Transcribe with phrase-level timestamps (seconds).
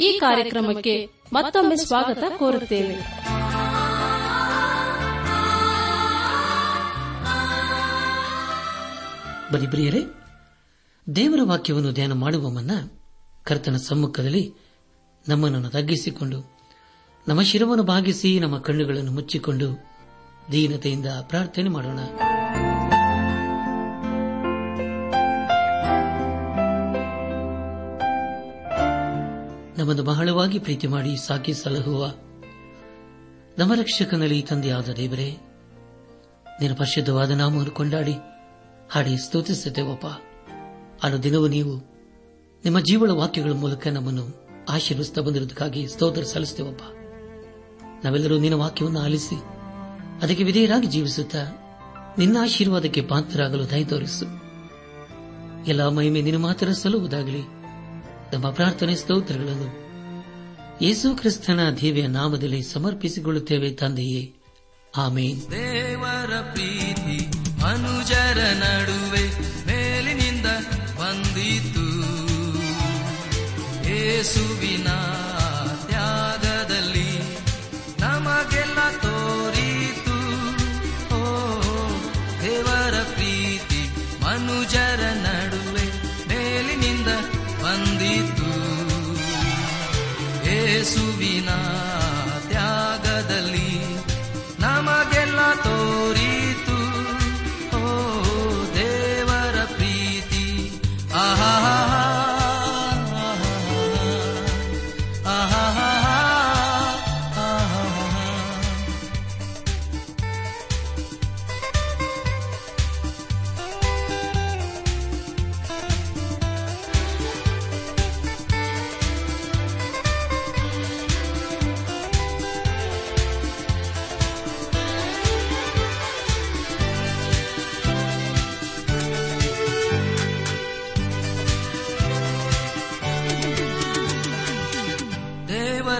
[0.00, 2.94] ಈ ಕಾರ್ಯಕ್ರಮಕ್ಕೆ ಮತ್ತೊಮ್ಮೆ ಸ್ವಾಗತ ಕೋರುತ್ತೇವೆ.
[9.52, 10.14] ಬನ್ನಿ
[11.16, 12.70] ದೇವರ ವಾಕ್ಯವನ್ನು ಧ್ಯಾನ ಮಾಡುವ ಮುನ್ನ
[13.44, 14.54] ಕರ್ತನ ಸಮ್ಮುಖದಲ್ಲಿ
[15.28, 16.58] ನಮ್ಮನ್ನು ತಗ್ಗಿಸಿಕೊಂಡು,
[17.28, 19.86] ನಮ್ಮ ಶಿರವನ್ನು ಭಾಗಿಸಿ ನಮ್ಮ ಕಣ್ಣುಗಳನ್ನು ಮುಚ್ಚಿಕೊಂಡು
[20.52, 21.98] ದೀನತೆಯಿಂದ ಪ್ರಾರ್ಥನೆ ಮಾಡೋಣ.
[29.84, 32.06] ನಮ್ಮನ್ನು ಬಹಳವಾಗಿ ಪ್ರೀತಿ ಮಾಡಿ ಸಾಕಿ ಸಲಹುವ
[33.58, 35.36] ನಮ್ಮ ರಕ್ಷಕನಲ್ಲಿ ತಂದೆಯಾದ ದೇವರೇ,
[36.60, 38.14] ನಿನ್ನ ಪರಿಶುದ್ಧವಾದ ನಾಮವನ್ನು ಕೊಂಡಾಡಿ,
[38.90, 40.06] ಹಾಡಿ ಸ್ತುತಿಸುತ್ತೇವಪ್ಪ.
[41.04, 41.76] ಅನು ದಿನವೂ ನೀವು
[42.64, 46.82] ನಿಮ್ಮ ಜೀವಳ ವಾಕ್ಯಗಳ ಮೂಲಕ ನಮ್ಮನ್ನು ಆಶೀರ್ವಿಸ್ತಾ ಬಂದಿರುವುದಕ್ಕಾಗಿ ಸ್ತೋತ್ರ ಸಲ್ಲಿಸುತ್ತೇವಪ್ಪ.
[48.06, 49.36] ನಾವೆಲ್ಲರೂ ನಿನ್ನ ವಾಕ್ಯವನ್ನು ಆಲಿಸಿ,
[50.22, 51.42] ಅದಕ್ಕೆ ವಿಧೇಯರಾಗಿ ಜೀವಿಸುತ್ತಾ,
[52.18, 54.26] ನಿನ್ನ ಆಶೀರ್ವಾದಕ್ಕೆ ಪಾತ್ರರಾಗಲು ದಯ ತೋರಿಸು.
[55.66, 57.53] ಎಲ್ಲ ಮಹಿಮೆ ನಿನ್ನ ಮಾತ್ರ ಸಲ್ಲುವುದಾಗಲಿ.
[58.34, 59.84] ನಮ್ಮ ಪ್ರಾರ್ಥನೆ ಸ್ತೋತ್ರಗಳನ್ನು.
[60.82, 64.32] ಯೇಸು ಕ್ರಿಸ್ತನ ದೇವಿಯ ನಾಮದಲ್ಲಿ ಸಮರ್ಪಿಸಿಕೊಳ್ಳುತ್ತೇವೆ ತಂದೆಯೇ.
[64.96, 65.50] ಆಮೇನ್.
[65.50, 67.26] ದೇವರ ಪ್ರೀತಿ
[67.62, 70.46] ಮನುಜರ ನಡುವೆ ಮೇಲಿನಿಂದ
[71.00, 71.84] ಬಂದಿತು.
[73.88, 74.86] ಏಸುವಿನ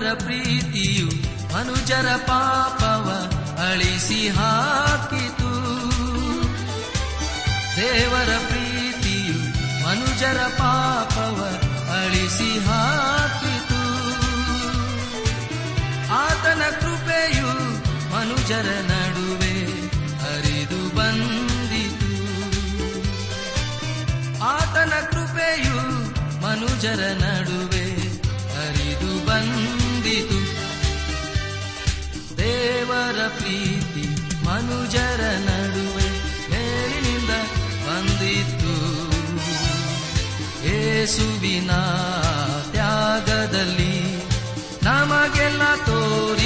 [0.04, 1.06] ದೇವರ ಪ್ರೀತಿಯು
[1.54, 3.06] ಮನುಜರ ಪಾಪವ
[3.70, 5.52] ಅಳಿಸಿ ಹಾಕಿತು.
[7.76, 9.38] ದೇವರ ಪ್ರೀತಿಯು
[9.84, 11.38] ಮನುಜರ ಪಾಪವ
[11.92, 13.80] ಅಳಿಸಿ ಹಾಕಿತು.
[16.12, 17.50] ಆತನ ಕೃಪೆಯು
[18.12, 19.56] ಮನುಜರ ನಡುವೆ
[20.18, 22.12] ಹರಿದು ಬಂದಿತು.
[24.44, 25.78] ಆತನ ಕೃಪೆಯು
[26.42, 27.83] ಮನುಜರ ನಡುವೆ
[33.14, 34.04] ದೇವರ ಪ್ರೀತಿ
[34.44, 36.06] ಮನುಜರ ನಡುವೆ
[36.50, 37.32] ಮೇಲಿನಿಂದ
[37.84, 38.74] ಬಂದಿತು
[40.72, 41.72] ಏಸುವಿನ
[42.72, 43.94] ತ್ಯಾಗದಲ್ಲಿ
[44.82, 46.43] ನಮಗೆಲ್ಲ ತೋರಿತು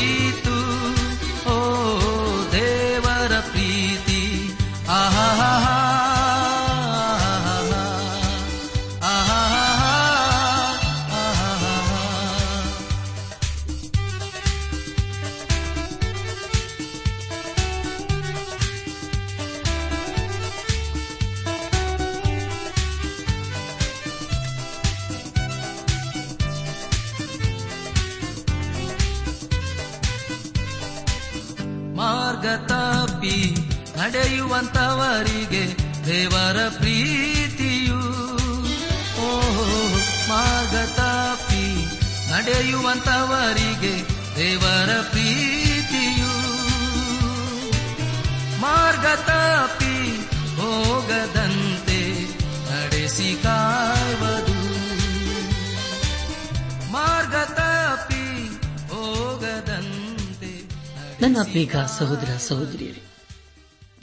[61.21, 63.03] ನನ್ನ ಆತ್ಮೀಕ ಸಹೋದರ ಸಹೋದರಿಯರೇ,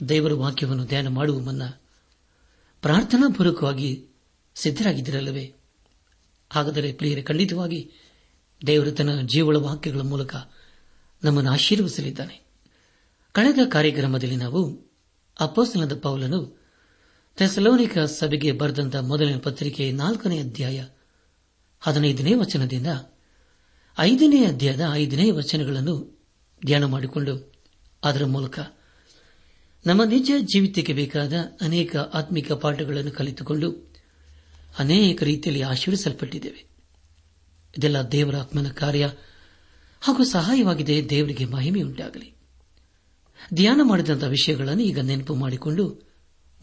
[0.08, 1.62] ದೇವರ ವಾಕ್ಯವನ್ನು ಧ್ಯಾನ ಮಾಡುವ ಮುನ್ನ
[2.82, 4.08] ಪ್ರಾರ್ಥನಾ ಪೂರ್ವಕವಾಗಿ
[4.54, 5.52] ಸಿದ್ದರಾಗಿದ್ದಿರಲ್ಲವೇ
[6.50, 7.90] ಹಾಗಾದರೆ ಪ್ರಿಯರೇ, ಖಂಡಿತವಾಗಿ
[8.66, 10.34] ದೇವರು ತನ್ನ ಜೀವಳ ವಾಕ್ಯಗಳ ಮೂಲಕ
[11.22, 12.46] ನಮ್ಮನ್ನು ಆಶೀರ್ವಿಸಲಿದ್ದಾನೆ
[13.32, 14.90] ಕಳೆದ ಕಾರ್ಯಕ್ರಮದಲ್ಲಿ ನಾವು
[15.40, 16.40] ಅಪ್ಪೋಸ್ತನದ ಪೌಲನು
[17.36, 20.84] ತೆಸಲೋನಿಕ ಸಭೆಗೆ ಬರೆದಂತ ಮೊದಲನೇ ಪತ್ರಿಕೆ ನಾಲ್ಕನೇ ಅಧ್ಯಾಯ
[21.80, 22.86] ಹದಿನೈದನೇ ವಚನದಿಂದ
[23.98, 26.15] ಐದನೇ ಅಧ್ಯಾಯದ ಐದನೇ ವಚನಗಳನ್ನು
[26.64, 27.52] ಧ್ಯಾನ ಮಾಡಿಕೊಂಡು
[28.04, 28.58] ಅದರ ಮೂಲಕ
[29.86, 33.94] ನಮ್ಮ ನಿಜ ಜೀವಿತಕ್ಕೆ ಬೇಕಾದ ಅನೇಕ ಆತ್ಮಿಕ ಪಾಠಗಳನ್ನು ಕಲಿತುಕೊಂಡು
[34.78, 36.64] ಅನೇಕ ರೀತಿಯಲ್ಲಿ ಆಶೀರ್ವಿಸಲ್ಪಟ್ಟಿದ್ದೇವೆ.
[37.78, 39.12] ಇದೆಲ್ಲ ದೇವರ ಆತ್ಮನ ಕಾರ್ಯ
[40.00, 41.10] ಹಾಗೂ ಸಹಾಯವಾಗಿದೆ.
[41.10, 42.34] ದೇವರಿಗೆ ಮಹಿಮೆಯುಂಟಾಗಲಿ
[43.54, 46.10] ಧ್ಯಾನ ಮಾಡಿದಂತಹ ವಿಷಯಗಳನ್ನು ಈಗ ನೆನಪು ಮಾಡಿಕೊಂಡು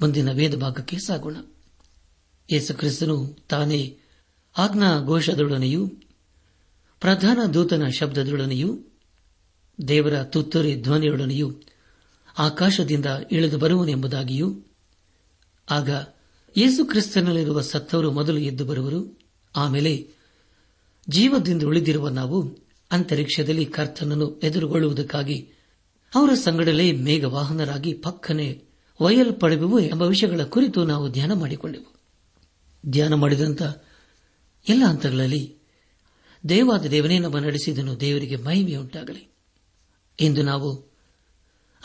[0.01, 1.38] ಮುಂದಿನ ವೇದ ಭಾಗಕ್ಕೆ ಸಾಗೋಣ.
[2.54, 3.98] ಯೇಸುಕ್ರಿಸ್ತನು ತಾನೇ
[4.57, 5.88] ಆಜ್ಞಾ ಘೋಷದೊಡನೆಯೂ
[7.00, 8.84] ಪ್ರಧಾನ ದೂತನ ಶಬ್ದದೊಡನೆಯೂ
[9.88, 11.62] ದೇವರ ತುತ್ತೂರಿ ಧ್ವನಿಯೊಡನೆಯೂ
[12.38, 14.62] ಆಕಾಶದಿಂದ ಇಳಿದು ಬರುವನೆಂಬುದಾಗಿಯೂ,
[15.72, 15.90] ಆಗ
[16.58, 19.20] ಯೇಸು ಕ್ರಿಸ್ತನಲ್ಲಿರುವ ಸತ್ತವರು ಮೊದಲು ಎದ್ದು ಬರುವರು.
[19.56, 20.08] ಆಮೇಲೆ
[21.10, 22.60] ಜೀವದಿಂದ ಉಳಿದಿರುವ ನಾವು
[22.92, 25.50] ಅಂತರಿಕ್ಷದಲ್ಲಿ ಕರ್ತನನ್ನು ಎದುರುಗೊಳ್ಳುವುದಕ್ಕಾಗಿ
[26.16, 28.64] ಅವರ ಸಂಗಡಲೇ ಮೇಘವಾಹನರಾಗಿ ಪಕ್ಕನೆ
[29.00, 31.94] ಒಯ್ಯಲ್ಪಡೆವು ಎಂಬ ವಿಷಯಗಳ ಕುರಿತು ನಾವು ಧ್ಯಾನ ಮಾಡಿಕೊಂಡೆವು.
[32.90, 33.62] ಧ್ಯಾನ ಮಾಡಿದಂತ
[34.70, 35.56] ಎಲ್ಲ ಹಂತಗಳಲ್ಲಿ
[36.50, 39.32] ದೇವಾದ ದೇವನೇ ನಮ್ಮ ನಡೆಸಿದನು, ದೇವರಿಗೆ ಮಹಿಮೆಯುಂಟಾಗಲಿ.
[40.19, 40.94] ಇಂದು ನಾವು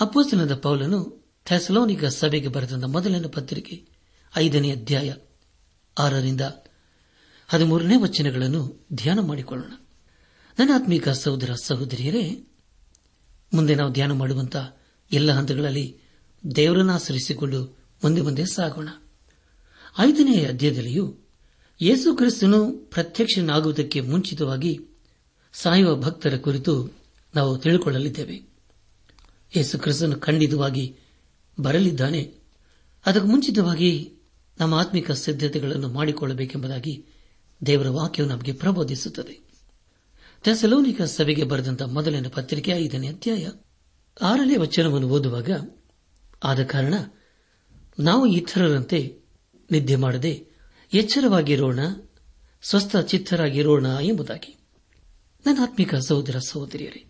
[0.00, 3.84] ಅಪ್ಪಸ್ತನದ ಪೌಲನು ಥೆಸಲೋನಿಕ ಸಭೆಗೆ ಬರೆದ ಮೊದಲನೇ ಪತ್ರಿಕೆ,
[4.36, 5.14] ಐದನೇ ಅಧ್ಯಾಯ,
[5.98, 6.40] ಆರರಿಂದ
[7.48, 9.72] ಹದಿಮೂರನೇ ವಚನಗಳನ್ನು ಧ್ಯಾನ ಮಾಡಿಕೊಳ್ಳೋಣ.
[10.58, 12.44] ನನ್ನ ಆತ್ಮೀಕ ಸಹೋದರ ಸಹೋದರಿಯರೇ,
[13.54, 14.76] ಮುಂದೆ ನಾವು ಧ್ಯಾನ ಮಾಡುವಂತಹ
[15.12, 15.96] ಎಲ್ಲ ಹಂತಗಳಲ್ಲಿ
[16.56, 17.64] ದೇವರನ್ನು ಆಚರಿಸಿಕೊಂಡು
[18.04, 18.88] ಮುಂದೆ ಮುಂದೆ ಸಾಗೋಣ.
[19.98, 21.16] ಐದನೇ ಅಧ್ಯಾಯದಲ್ಲಿಯೂ
[21.80, 24.80] ಯೇಸು ಕ್ರಿಸ್ತನು ಪ್ರತ್ಯಕ್ಷನಾಗುವುದಕ್ಕೆ ಮುಂಚಿತವಾಗಿ
[25.52, 26.97] ಸಾಯುವ ಭಕ್ತರ ಕುರಿತು
[27.38, 28.36] ನಾವು ತಿಳಿದುಕೊಳ್ಳಲಿದ್ದೇವೆ.
[29.56, 30.96] ಯೇಸು ಕ್ರಿಸ್ತನು ಖಂಡಿತವಾಗಿ
[31.60, 32.34] ಬರಲಿದ್ದಾನೆ.
[33.06, 34.12] ಅದಕ್ಕೆ ಮುಂಚಿತವಾಗಿ
[34.60, 37.06] ನಮ್ಮ ಆತ್ಮಿಕ ಸಿದ್ಧತೆಗಳನ್ನು ಮಾಡಿಕೊಳ್ಳಬೇಕೆಂಬುದಾಗಿ
[37.66, 39.40] ದೇವರ ವಾಕ್ಯವು ನಮಗೆ ಪ್ರಬೋಧಿಸುತ್ತದೆ.
[40.44, 43.48] ತೆಸಲೋನಿಕ ಸಭೆಗೆ ಬರೆದಂತಹ ಮೊದಲನೇ ಪತ್ರಿಕೆ ಐದನೇ ಅಧ್ಯಾಯ
[44.22, 45.50] ಆರನೇ ವಚನವನ್ನು ಓದುವಾಗ,
[46.44, 46.94] ಆದ ಕಾರಣ
[47.98, 49.18] ನಾವು ಇತರರಂತೆ
[49.70, 50.46] ನಿದ್ದೆ ಮಾಡದೆ
[50.92, 51.78] ಎಚ್ಚರವಾಗಿರೋಣ
[52.62, 54.56] ಸ್ವಸ್ಥ ಚಿತ್ತರಾಗಿರೋಣ ಎಂಬುದಾಗಿ.
[55.46, 57.07] ನನ್ನ ಆತ್ಮಿಕ ಸಹೋದರ ಸಹೋದರಿಯರೇ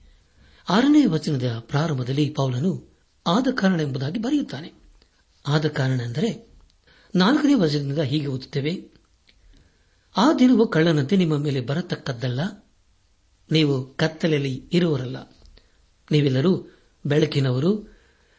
[0.68, 4.72] ಆರನೇ ವಚನದ ಪ್ರಾರಂಭದಲ್ಲಿ ಪೌಲನು ಆದ ಕಾರಣ ಎಂಬುದಾಗಿ ಬರೆಯುತ್ತಾನೆ.
[5.48, 6.48] ಆದ ಕಾರಣ ಎಂದರೆ
[7.14, 8.88] ನಾಲ್ಕನೇ ವಚನದಿಂದ ಹೀಗೆ ಓದುತ್ತೇವೆ,
[10.16, 12.40] ಆ ದಿನವು ಕಳ್ಳನಂತೆ ನಿಮ್ಮ ಮೇಲೆ ಬರತಕ್ಕದ್ದಲ್ಲ,
[13.52, 15.16] ನೀವು ಕತ್ತಲೆಯಲ್ಲಿ ಇರುವರಲ್ಲ.
[16.10, 16.70] ನೀವೆಲ್ಲರೂ
[17.06, 17.88] ಬೆಳಕಿನವರು,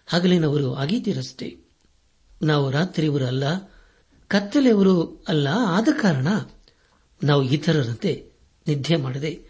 [0.08, 1.58] ಹಗಲಿನವರು ಆಗಿದ್ದೀರಷ್ಟೇ.
[2.44, 3.44] ನಾವು ರಾತ್ರಿಯವರು ಅಲ್ಲ,
[4.28, 6.28] ಕತ್ತಲೆಯವರು ಅಲ್ಲ, ಆದ ಕಾರಣ
[7.24, 8.31] ನಾವು ಇತರರಂತೆ
[8.68, 9.49] ನಿದ್ದೆ ಮಾಡದೆ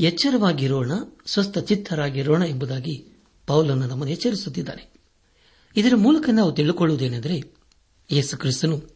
[0.00, 0.92] ಎಚ್ಚರವಾಗಿರೋಣ
[1.26, 3.06] ಸ್ವಸ್ಥ ಚಿತ್ತರಾಗಿರೋಣ ಎಂಬುದಾಗಿ
[3.46, 4.92] ಪೌಲನ್ನು ನಮ್ಮನ್ನು ಎಚ್ಚರಿಸುತ್ತಿದ್ದಾನೆ.
[5.76, 7.42] ಇದರ ಮೂಲಕ ನಾವು ತಿಳಿದುಕೊಳ್ಳುವುದೇನೆಂದರೆ
[8.12, 8.94] ಯೇಸು ಕ್ರಿಸ್ತನು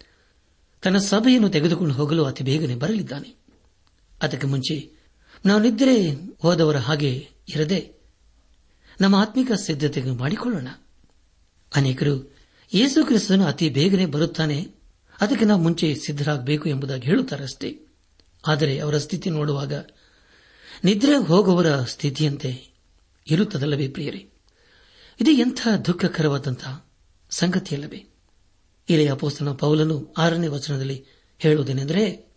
[0.82, 3.34] ತನ್ನ ಸಭೆಯನ್ನು ತೆಗೆದುಕೊಂಡು ಹೋಗಲು ಅತಿ ಬೇಗನೆ ಬರಲಿದ್ದಾನೆ.
[4.22, 4.92] ಅದಕ್ಕೆ ಮುಂಚೆ
[5.46, 7.92] ನಾವು ನಿದ್ರೆ ಹೋದವರ ಹಾಗೆ ಇರದೆ
[9.00, 10.68] ನಮ್ಮ ಆತ್ಮಿಕ ಸಿದ್ಧತೆ ಮಾಡಿಕೊಳ್ಳೋಣ.
[11.74, 12.36] ಅನೇಕರು
[12.74, 14.68] ಯೇಸು ಕ್ರಿಸ್ತನು ಅತಿ ಬೇಗನೆ ಬರುತ್ತಾನೆ,
[15.20, 17.80] ಅದಕ್ಕೆ ನಾವು ಮುಂಚೆ ಸಿದ್ಧರಾಗಬೇಕು ಎಂಬುದಾಗಿ ಹೇಳುತ್ತಾರಷ್ಟೇ.
[18.46, 19.72] ಆದರೆ ಅವರ ಸ್ಥಿತಿ ನೋಡುವಾಗ
[20.84, 22.74] ನಿದ್ರೆ ಹೋಗುವವರ ಸ್ಥಿತಿಯಂತೆ
[23.30, 24.30] ಇರುತ್ತದಲ್ಲವೇ ಪ್ರಿಯರೇ?
[25.20, 26.86] ಇದು ಎಂಥ ದುಃಖಕರವಾದಂತಹ
[27.30, 28.06] ಸಂಗತಿಯಲ್ಲವೇ?
[28.88, 31.04] ಇಲ್ಲಿ ಅಪೋಸ್ತನ ಪೌಲನು ಆರನೇ ವಚನದಲ್ಲಿ
[31.38, 32.32] ಹೇಳುವುದೇನೆಂದರೆ,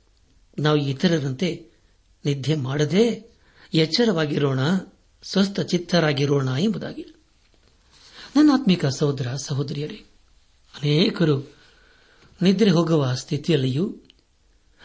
[0.60, 1.67] ನಾವು ಇತರರಂತೆ
[2.25, 3.32] ನಿದ್ದೆ ಮಾಡದೆ
[3.74, 4.60] ಎಚ್ಚರವಾಗಿರೋಣ,
[5.24, 7.06] ಸ್ವಸ್ಥ ಚಿತ್ತರಾಗಿರೋಣ ಎಂಬುದಾಗಿ.
[8.36, 9.96] ನನ್ನ ಆತ್ಮಿಕ ಸಹೋದರ ಸಹೋದರಿಯರೇ,
[10.75, 11.56] ಅನೇಕರು
[12.41, 13.96] ನಿದ್ರೆ ಹೋಗುವ ಸ್ಥಿತಿಯಲ್ಲಿಯೂ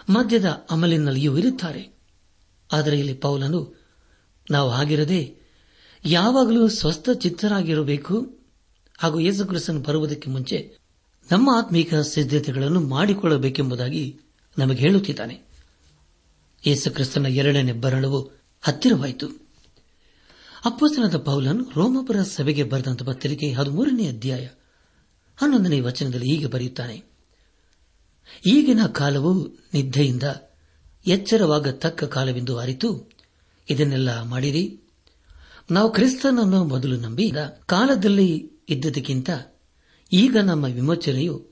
[0.08, 2.01] ಮದ್ಯದ ಅಮಲಿನಲ್ಲಿಯೂ ಇರುತ್ತಾರೆ.
[2.72, 3.82] ಆದರೆ ಇಲ್ಲಿ ಪೌಲನು,
[4.50, 5.34] ನಾವು ಆಗಿರದೆ
[6.04, 8.38] ಯಾವಾಗಲೂ ಸ್ವಸ್ಥ ಚಿತ್ತರಾಗಿರಬೇಕು
[8.98, 10.78] ಹಾಗೂ ಯೇಸುಕ್ರಿಸ್ತನು ಬರುವುದಕ್ಕೆ ಮುಂಚೆ
[11.32, 14.20] ನಮ್ಮ ಆತ್ಮೀಕ ಸಿದ್ಧತೆಗಳನ್ನು ಮಾಡಿಕೊಳ್ಳಬೇಕೆಂಬುದಾಗಿ
[14.58, 15.42] ನಮಗೆ ಹೇಳುತ್ತಿದ್ದಾನೆ.
[16.66, 18.30] ಯೇಸುಕ್ರಿಸ್ತನ ಎರಡನೇ ಬರಣವು
[18.62, 19.26] ಹತ್ತಿರವಾಯಿತು.
[20.64, 24.48] ಅಪ್ಪಸನದ ಪೌಲನ್ ರೋಮಪುರ ಸಭೆಗೆ ಬರೆದಂತ ಪತ್ರಿಕೆ ಹದಿಮೂರನೇ ಅಧ್ಯಾಯ
[25.36, 27.04] ಹನ್ನೊಂದನೇ ವಚನದಲ್ಲಿ ಹೀಗೆ ಬರೆಯುತ್ತಾನೆ.
[28.46, 30.22] ಈಗಿನ ಕಾಲವು ನಿದ್ದೆಯಿಂದ
[31.06, 33.10] ಎಚ್ಚರವಾಗತಕ್ಕ ಕಾಲವೆಂದು ಅರಿತು,
[33.70, 34.80] ಇದನ್ನೆಲ್ಲ ಮಾಡಿರಿ.
[35.70, 37.32] ನಾವು ಕ್ರಿಸ್ತನನ್ನು ಮೊದಲು ನಂಬಿ
[37.66, 39.30] ಕಾಲದಲ್ಲಿ ಇದ್ದದಕ್ಕಿಂತ
[40.12, 41.46] ಈಗ ನಮ್ಮ ವಿಮೋಚನೆಯು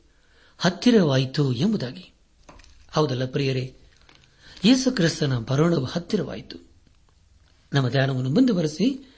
[0.58, 2.12] ಹತ್ತಿರವಾಯಿತು ಎಂಬುದಾಗಿ.
[2.90, 3.76] ಹೌದಲ್ಲ ಪ್ರಿಯರೇ,
[4.64, 6.70] ಯೇಸು ಕ್ರಿಸ್ತನ ಬರೋಣವು ಹತ್ತಿರವಾಯಿತು.
[7.72, 9.14] ನಮ್ಮ ಧ್ಯಾನವನ್ನು ಮುಂದುವರೆಸಿ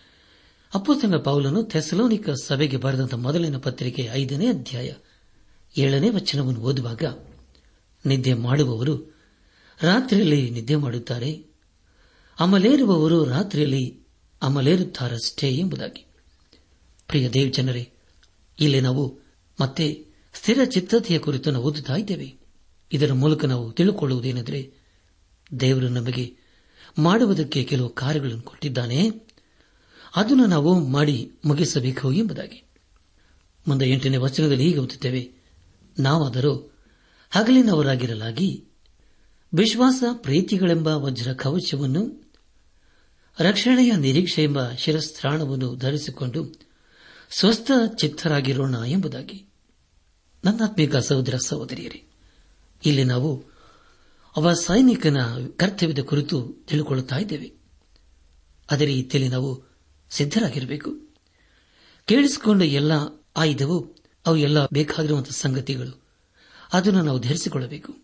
[0.74, 4.92] ಅಪ್ಪುತನ ಪೌಲನು ಥೆಸಲೋನಿಕ ಸಭೆಗೆ ಬರೆದಂತಹ ಮೊದಲಿನ ಪತ್ರಿಕೆ ಐದನೇ ಅಧ್ಯಾಯ
[5.78, 7.02] ಏಳನೇ ವಚನವನ್ನು ಓದುವಾಗ
[8.06, 9.12] ನಿದ್ದೆ ಮಾಡುವವರು
[9.82, 11.44] ರಾತ್ರಿಯಲ್ಲಿ ನಿದ್ದೆ ಮಾಡುತ್ತಾರೆ.
[12.40, 14.00] ಅಮಲೇರುವವರು ರಾತ್ರಿಯಲ್ಲಿ
[14.42, 16.06] ಅಮಲೇರುತ್ತಾರಷ್ಟೇ ಎಂಬುದಾಗಿ.
[17.06, 17.92] ಪ್ರಿಯ ದೇವ್ ಜನರೇ,
[18.60, 19.18] ಇಲ್ಲಿ ನಾವು
[19.60, 22.34] ಮತ್ತೆ ಸ್ಥಿರ ಚಿತ್ತತೆಯ ಕುರಿತು ನಾವು ಓದುತ್ತಾ ಇದ್ದೇವೆ.
[22.92, 24.72] ಇದರ ಮೂಲಕ ನಾವು ತಿಳಿದುಕೊಳ್ಳುವುದೇನೆಂದರೆ
[25.60, 26.36] ದೇವರು ನಮಗೆ
[26.98, 29.10] ಮಾಡುವುದಕ್ಕೆ ಕೆಲವು ಕಾರ್ಯಗಳನ್ನು ಕೊಟ್ಟಿದ್ದಾನೆ.
[30.16, 32.64] ಅದನ್ನು ನಾವು ಮಾಡಿ ಮುಗಿಸಬೇಕು ಎಂಬುದಾಗಿ.
[33.68, 35.32] ಮುಂದೆ ಎಂಟನೇ ವಚನದಲ್ಲಿ ಹೀಗೆ ಓದುತ್ತೇವೆ.
[35.98, 36.78] ನಾವಾದರೂ
[37.30, 38.64] ಹಗಲಿನವರಾಗಿರಲಾಗಿ
[39.54, 42.32] ವಿಶ್ವಾಸ, ಪ್ರೀತಿಗಳೆಂಬ ವಜ್ರ ಕವಚವನ್ನು,
[43.40, 46.54] ರಕ್ಷಣೆಯ ನಿರೀಕ್ಷೆ ಎಂಬ ಶಿರಸ್ತ್ರಾಣವನ್ನು ಧರಿಸಿಕೊಂಡು
[47.30, 49.46] ಸ್ವಸ್ಥ ಚಿತ್ತರಾಗಿರೋಣ ಎಂಬುದಾಗಿ.
[50.44, 52.04] ನನ್ನಾತ್ಮೀಕ ಸಹೋದರ ಸಹೋದರಿಯರೇ,
[52.86, 53.44] ಇಲ್ಲಿ ನಾವು
[54.36, 57.54] ಅವ ಸೈನಿಕನ ಕರ್ತವ್ಯದ ಕುರಿತು ತಿಳಿದುಕೊಳ್ಳುತ್ತಾ ಇದ್ದೇವೆ.
[58.70, 59.76] ಅದೇ ರೀತಿಯಲ್ಲಿ ನಾವು
[60.10, 60.90] ಸಿದ್ದರಾಗಿರಬೇಕು
[62.04, 62.92] ಕೇಳಿಸಿಕೊಂಡ ಎಲ್ಲ
[63.36, 66.02] ಆಯುಧವು ಅವು ಎಲ್ಲ ಬೇಕಾಗಿರುವಂತಹ ಸಂಗತಿಗಳು.
[66.72, 68.01] ಅದನ್ನು ನಾವು ಧರಿಸಿಕೊಳ್ಳಬೇಕು.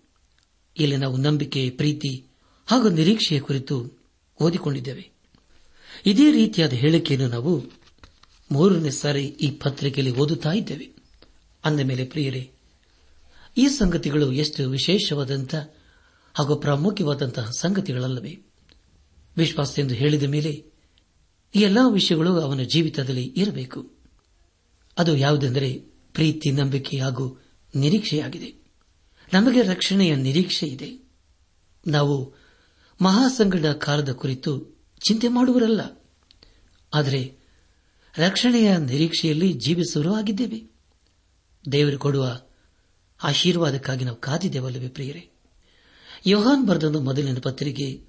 [0.78, 2.26] ಇಲ್ಲಿ ನಾವು ನಂಬಿಕೆ ಪ್ರೀತಿ
[2.66, 3.92] ಹಾಗೂ ನಿರೀಕ್ಷೆಯ ಕುರಿತು
[4.40, 5.11] ಓದಿಕೊಂಡಿದ್ದೇವೆ.
[6.06, 7.64] ಇದೇ ರೀತಿಯಾದ ಹೇಳಿಕೆಯನ್ನು ನಾವು
[8.52, 10.90] ಮೂರನೇ ಸಾರಿ ಈ ಪತ್ರಿಕೆಯಲ್ಲಿ ಓದುತ್ತಾ ಇದ್ದೇವೆ.
[11.64, 12.50] ಅಂದ ಮೇಲೆ ಪ್ರಿಯರೇ,
[13.58, 15.75] ಈ ಸಂಗತಿಗಳು ಎಷ್ಟು ವಿಶೇಷವಾದಂತಹ
[16.35, 18.38] ಹಾಗೂ ಪ್ರಾಮುಖ್ಯವಾದಂತಹ ಸಂಗತಿಗಳಲ್ಲವೇ.
[19.37, 20.50] ವಿಶ್ವಾಸ ಎಂದು ಹೇಳಿದ ಮೇಲೆ
[21.54, 23.90] ಈ ಎಲ್ಲಾ ವಿಷಯಗಳು ಅವನ ಜೀವಿತದಲ್ಲಿ ಇರಬೇಕು.
[24.99, 25.73] ಅದು ಯಾವುದೆಂದರೆ
[26.12, 27.42] ಪ್ರೀತಿ, ನಂಬಿಕೆ ಹಾಗೂ
[27.76, 28.57] ನಿರೀಕ್ಷೆಯಾಗಿದೆ.
[29.32, 31.08] ನಮಗೆ ರಕ್ಷಣೆಯ ನಿರೀಕ್ಷೆ ಇದೆ.
[31.87, 32.35] ನಾವು
[33.02, 36.02] ಮಹಾಸಂಗಡ ಕಾಲದ ಕುರಿತು ಚಿಂತೆ ಮಾಡುವರಲ್ಲ.
[36.94, 37.37] ಆದರೆ
[38.18, 40.70] ರಕ್ಷಣೆಯ ನಿರೀಕ್ಷೆಯಲ್ಲಿ ಜೀವಿಸುವರೂ ಆಗಿದ್ದೇವೆ.
[41.73, 42.40] ದೇವರು ಕೊಡುವ
[43.23, 45.30] ಆಶೀರ್ವಾದಕ್ಕಾಗಿ ನಾವು ಕಾದಿದ್ದೇವಲ್ಲವೇ ಪ್ರಿಯರೇ.
[46.26, 48.06] ಯೋಹಾನ್ ಬರೆದ ಮೊದಲಿನ ಪತ್ರಿಕೆ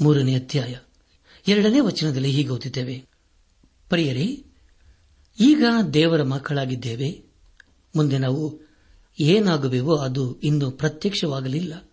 [0.00, 0.76] ಮೂರನೇ ಅಧ್ಯಾಯ
[1.48, 3.04] ಎರಡನೇ ವಚನದಲ್ಲಿ ಹೀಗೆ ಓದಿದ್ದೇವೆ
[3.88, 4.44] ಪ್ರಿಯರೇ,
[5.40, 7.24] ಈಗ ದೇವರ ಮಕ್ಕಳಾಗಿದ್ದೇವೆ.
[7.96, 8.63] ಮುಂದೆ ನಾವು
[9.20, 11.90] ಏನಾಗುವೆವೋ ಅದು ಇನ್ನೂ ಪ್ರತ್ಯಕ್ಷವಾಗಲಿಲ್ಲ.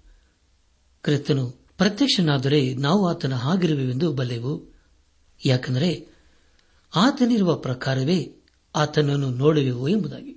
[1.01, 4.75] ಕ್ರಿಸ್ತನು ಪ್ರತ್ಯಕ್ಷನಾದರೆ ನಾವು ಆತನ ಹಾಗಿರುವೆವೆಂದು ಬಲ್ಲೆವು?
[5.46, 6.08] ಯಾಕೆಂದರೆ
[6.96, 8.36] ಆತನಿರುವ ಪ್ರಕಾರವೇ
[8.75, 10.32] ಆತನನ್ನು ನೋಡುವೆವು ಎಂಬುದಾಗಿ.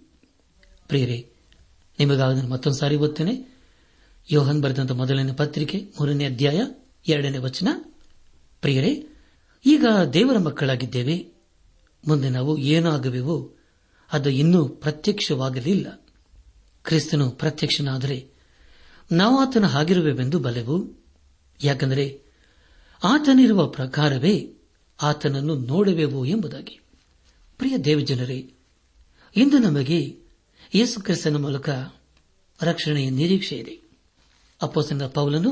[0.89, 1.31] ಪ್ರಿಯರೇ,
[1.99, 3.63] ನಿಮಗಾಗ ಮತ್ತೊಂದು ಸಾರಿ ಓದ್ತೇನೆ.
[4.31, 6.61] ಯೋಹನ್ ಬರೆದಂತ ಮೊದಲನೇ ಪತ್ರಿಕೆ, ಮೂರನೇ ಅಧ್ಯಾಯ,
[7.09, 7.69] ಎರಡನೇ ವಚನ.
[8.61, 9.07] ಪ್ರಿಯರೇ,
[9.67, 11.33] ಈಗ ದೇವರ ಮಕ್ಕಳಾಗಿದ್ದೇವೆ.
[12.09, 13.53] ಮುಂದೆ ನಾವು ಏನಾಗುವೆವೋ
[14.13, 16.04] ಅದು ಇನ್ನೂ ಪ್ರತ್ಯಕ್ಷವಾಗಲಿಲ್ಲ.
[16.85, 18.27] ಕ್ರಿಸ್ತನು ಪ್ರತ್ಯಕ್ಷನಾದರೆ
[19.13, 20.77] ನಾವು ಆತನ ಹಾಗಿರುವೆವೆಂದು ಬಲೆವು?
[21.65, 22.21] ಯಾಕೆಂದರೆ
[23.05, 24.53] ಆತನಿರುವ ಪ್ರಕಾರವೇ
[25.03, 26.81] ಆತನನ್ನು ನೋಡುವೆವು ಎಂಬುದಾಗಿ.
[27.59, 28.39] ಪ್ರಿಯ ದೇವಜನರೇ,
[29.37, 29.99] ಇಂದು ನಮಗೆ
[30.75, 31.69] ಯೇಸು ಕ್ರಿಸ್ತನ ಮೂಲಕ
[32.63, 33.75] ರಕ್ಷಣೆಯ ನಿರೀಕ್ಷೆ ಇದೆ.
[34.63, 35.51] ಅಪ್ಪಸನ ಪೌಲನು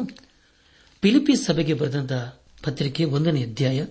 [1.03, 2.13] ಫಿಲಿಪೀಸ್ ಸಭೆಗೆ ಬರೆದಂತ
[2.63, 3.87] ಪತ್ರಿಕೆ ಒಂದನೇ ಅಧ್ಯಾಯ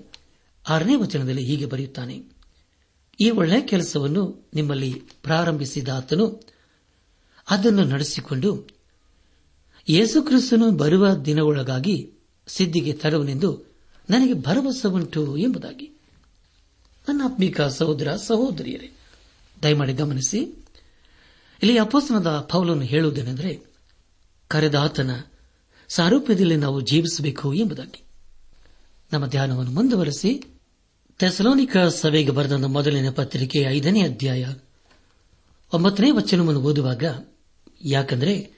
[0.69, 2.23] ಆರನೇ ವಚನದಲ್ಲಿ ಹೀಗೆ ಬರೆಯುತ್ತಾನೆ,
[3.21, 4.93] ಈ ಒಳ್ಳೆಯ ಕೆಲಸವನ್ನು ನಿಮ್ಮಲ್ಲಿ
[5.23, 6.25] ಪ್ರಾರಂಭಿಸಿದ ಆತನು
[7.51, 8.67] ಅದನ್ನು ನಡೆಸಿಕೊಂಡು
[9.89, 12.11] ಯೇಸುಕ್ರಿಸ್ತನು ಬರುವ ದಿನಗಳೊಳಗಾಗಿ
[12.47, 13.71] ಸಿದ್ದಿಗೆ ತರುವನೆಂದು
[14.09, 15.99] ನನಗೆ ಭರವಸೆ ಉಂಟು ಎಂಬುದಾಗಿ.
[17.09, 17.21] ನನ್ನ
[17.67, 18.91] ಸಹೋದರ, ಸಹೋದರಿಯರೇ,
[19.63, 20.37] ದಯಮಾಡಿ ಗಮನಿಸಿ.
[21.63, 23.65] ಇಲ್ಲಿ ಅಪೋಸನದ ಪೌಲನ್ನು ಹೇಳುವುದೇನೆಂದರೆ,
[24.47, 25.21] ಕರೆದ ಆತನ
[25.87, 28.03] ಸಾರೂಪ್ಯದಲ್ಲಿ ನಾವು ಜೀವಿಸಬೇಕು ಎಂಬುದಾಗಿ.
[29.13, 30.43] ನಮ್ಮ ಧ್ಯಾನವನ್ನು ಮುಂದುವರೆಸಿ,
[31.19, 34.53] ಥೆಸಲೋನಿಕ ಸಭೆಗೆ ಬರೆದ ಮೊದಲಿನ ಪತ್ರಿಕೆ ಐದನೇ ಅಧ್ಯಾಯ
[35.73, 37.03] ಒಂಬತ್ತನೇ ವಚನವನ್ನು ಓದುವಾಗ
[37.83, 38.51] ಯಾಕಂದರೆ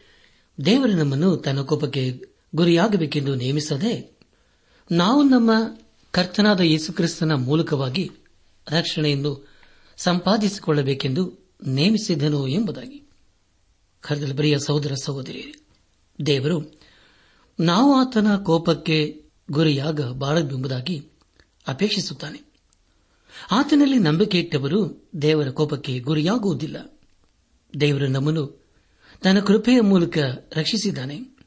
[0.66, 2.22] ದೇವರು ನಮ್ಮನ್ನು ತನ್ನ ಕೋಪಕ್ಕೆ
[2.56, 4.18] ಗುರಿಯಾಗಬೇಕೆಂದು ನೇಮಿಸದೆ
[4.92, 5.52] ನಾವು ನಮ್ಮ
[6.12, 8.12] ಕರ್ತನಾದ ಯೇಸುಕ್ರಿಸ್ತನ ಮೂಲಕವಾಗಿ
[8.70, 9.48] ರಕ್ಷಣೆಯನ್ನು
[9.98, 11.34] ಸಂಪಾದಿಸಿಕೊಳ್ಳಬೇಕೆಂದು
[11.66, 13.10] ನೇಮಿಸಿದನು ಎಂಬುದಾಗಿ.
[14.36, 15.68] ಬರಿಯ ಸಹೋದರ ಸಹೋದರಿ
[16.26, 16.80] ದೇವರು
[17.60, 21.08] ನಾವು ಆತನ ಕೋಪಕ್ಕೆ ಗುರಿಯಾಗಬಾರದೆಂಬುದಾಗಿ
[21.68, 22.54] ಅಪೇಕ್ಷಿಸುತ್ತಾನೆ.
[23.52, 27.00] ಆತನಲ್ಲಿ ನಂಬಿಕೆ ಇಟ್ಟವರು ದೇವರ ಕೋಪಕ್ಕೆ ಗುರಿಯಾಗುವುದಿಲ್ಲ.
[27.82, 28.63] ದೇವರು ನಮ್ಮನ್ನು
[29.24, 30.18] ತನ್ನ ಕೃಪೆಯ ಮೂಲಕ
[30.56, 31.38] ರಕ್ಷಿಸಿದ್ದಾನೆ.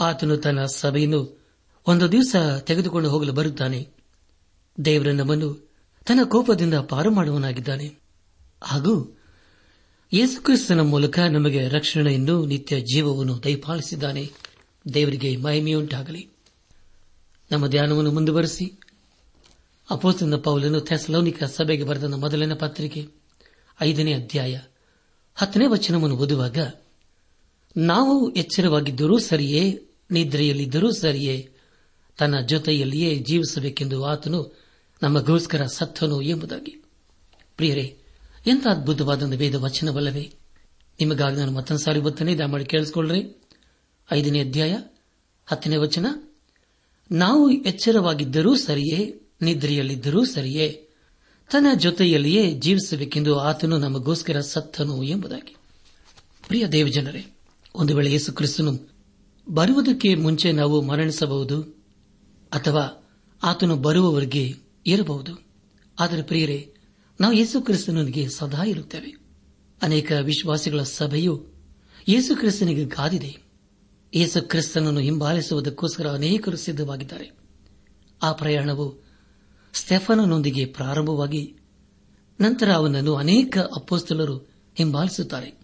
[0.00, 1.42] ಆತನು ತನ್ನ ಸಭೆಯನ್ನು
[1.86, 3.88] ಒಂದು ದಿವಸ ತೆಗೆದುಕೊಂಡು ಹೋಗಲು ಬರುತ್ತಾನೆ.
[4.84, 5.72] ದೇವರ ನಮ್ಮನ್ನು
[6.06, 7.94] ತನ್ನ ಕೋಪದಿಂದ ಪಾರು ಮಾಡುವನಾಗಿದ್ದಾನೆ
[8.62, 9.20] ಹಾಗೂ
[10.12, 14.30] ಯೇಸುಕ್ರಿಸ್ತನ ಮೂಲಕ ನಮಗೆ ರಕ್ಷಣೆಯನ್ನು ನಿತ್ಯ ಜೀವವನ್ನು ದಯಪಾಲಿಸಿದ್ದಾನೆ.
[14.94, 16.28] ದೇವರಿಗೆ ಮಹಿಮೆಯುಂಟಾಗಲಿ.
[17.52, 18.80] ನಮ್ಮ ಧ್ಯಾನವನ್ನು ಮುಂದುವರೆಸಿ.
[19.90, 23.08] ಅಪೋಸ್ತನ ಪೌಲನು ಥೆಸಲೋನಿಕ ಸಭೆಗೆ ಬರೆದ ಮೊದಲನೇ ಪತ್ರಿಕೆ
[23.80, 24.60] ಐದನೇ ಅಧ್ಯಾಯ
[25.34, 26.58] ಹತ್ತನೇ ವಚನವನ್ನು ಓದುವಾಗ
[27.76, 31.50] ನಾವು ಎಚ್ಚರವಾಗಿದ್ದರೂ ಸರಿಯೇ, ನಿದ್ರೆಯಲ್ಲಿದ್ದರೂ ಸರಿಯೇ,
[32.18, 34.58] ತನ್ನ ಜೊತೆಯಲ್ಲಿಯೇ ಜೀವಿಸಬೇಕೆಂದು ಆತನು
[35.02, 36.84] ನಮಗೋಸ್ಕರ ಸತ್ತನು ಎಂಬುದಾಗಿ.
[37.56, 37.98] ಪ್ರಿಯರೇ,
[38.46, 40.32] ಎಂಥ ಅದ್ಭುತವಾದ ವೇದ ವಚನವಲ್ಲವೇ
[41.00, 43.42] ನಿಮಗಾಗಿ ನಾನು ಮತ್ತೊಂದು ಸಾರಿ ಬರ್ತೇನೆ ದಯಮಾಡಿ ಕೇಳಿಸಿಕೊಳ್ಳ್ರಿ.
[44.12, 44.78] ಐದನೇ ಅಧ್ಯಾಯ,
[45.46, 46.06] ಹತ್ತನೇ ವಚನ.
[47.10, 50.88] ನಾವು ಎಚ್ಚರವಾಗಿದ್ದರೂ ಸರಿಯೇ, ನಿದ್ರೆಯಲ್ಲಿದ್ದರೂ ಸರಿಯೇ,
[51.52, 55.56] ತನ್ನ ಜೊತೆಯಲ್ಲಿಯೇ ಜೀವಿಸಬೇಕೆಂದು ಆತನು ನಮಗೋಸ್ಕರ ಸತ್ತನು ಎಂಬುದಾಗಿ.
[56.48, 57.26] ಪ್ರಿಯ ದೇವಜನರೇ
[57.74, 58.92] ಒಂದು ವೇಳೆ ಯೇಸು ಕ್ರಿಸ್ತನು
[59.50, 61.62] ಬರುವುದಕ್ಕೆ ಮುಂಚೆ ನಾವು ಮರಣಿಸಬಹುದು
[62.52, 63.10] ಅಥವಾ
[63.42, 64.54] ಆತನು ಬರುವವರೆಗೆ
[64.86, 65.44] ಇರಬಹುದು.
[66.00, 66.74] ಆದರೆ ಪ್ರಿಯರೇ,
[67.20, 69.16] ನಾವು ಯೇಸು ಕ್ರಿಸ್ತನಿಗೆ ಸದಾ ಇರುತ್ತೇವೆ.
[69.82, 71.46] ಅನೇಕ ವಿಶ್ವಾಸಿಗಳ ಸಭೆಯು
[72.08, 73.36] ಯೇಸು ಕ್ರಿಸ್ತನಿಗೆ ಗಾದಿದೆ.
[74.14, 77.30] ಯೇಸು ಕ್ರಿಸ್ತನನ್ನು ಹಿಂಬಾಲಿಸುವುದಕ್ಕೋಸ್ಕರ ಅನೇಕರು ಸಿದ್ದವಾಗಿದ್ದಾರೆ
[78.22, 79.04] ಆ ಪ್ರಯಾಣವು
[79.72, 81.56] ಸ್ಟೆಫನನೊಂದಿಗೆ ಪ್ರಾರಂಭವಾಗಿ
[82.40, 84.38] ನಂತರ ಅವನನ್ನು ಅನೇಕ ಅಪ್ಪೋಸ್ತಲರು
[84.74, 85.61] ಹಿಂಬಾಲಿಸುತ್ತಾರೆ.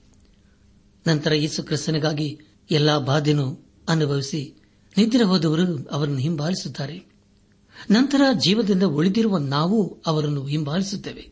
[1.09, 2.39] ನಂತರ ಯೇಸು ಕ್ರಿಸ್ತನಿಗಾಗಿ
[2.71, 4.55] ಎಲ್ಲಾ ಬಾಧೆಯನ್ನು ಅನುಭವಿಸಿ
[4.97, 6.99] ನಿದ್ರೆ ಹೋದವರು ಅವರನ್ನು ಹಿಂಬಾಲಿಸುತ್ತಾರೆ.
[7.91, 11.31] ನಂತರ ಜೀವದಿಂದ ಉಳಿದಿರುವ ನಾವು ಅವರನ್ನು ಹಿಂಬಾಲಿಸುತ್ತೇವೆ.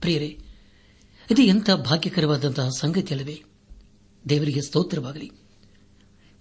[0.00, 0.38] ಪ್ರಿಯರೇ,
[1.30, 3.42] ಇದು ಎಂಥ ಭಾಗ್ಯಕರವಾದಂತಹ ಸಂಗತಿಯಲ್ಲವೇ?
[4.28, 5.30] ದೇವರಿಗೆ ಸ್ತೋತ್ರವಾಗಲಿ.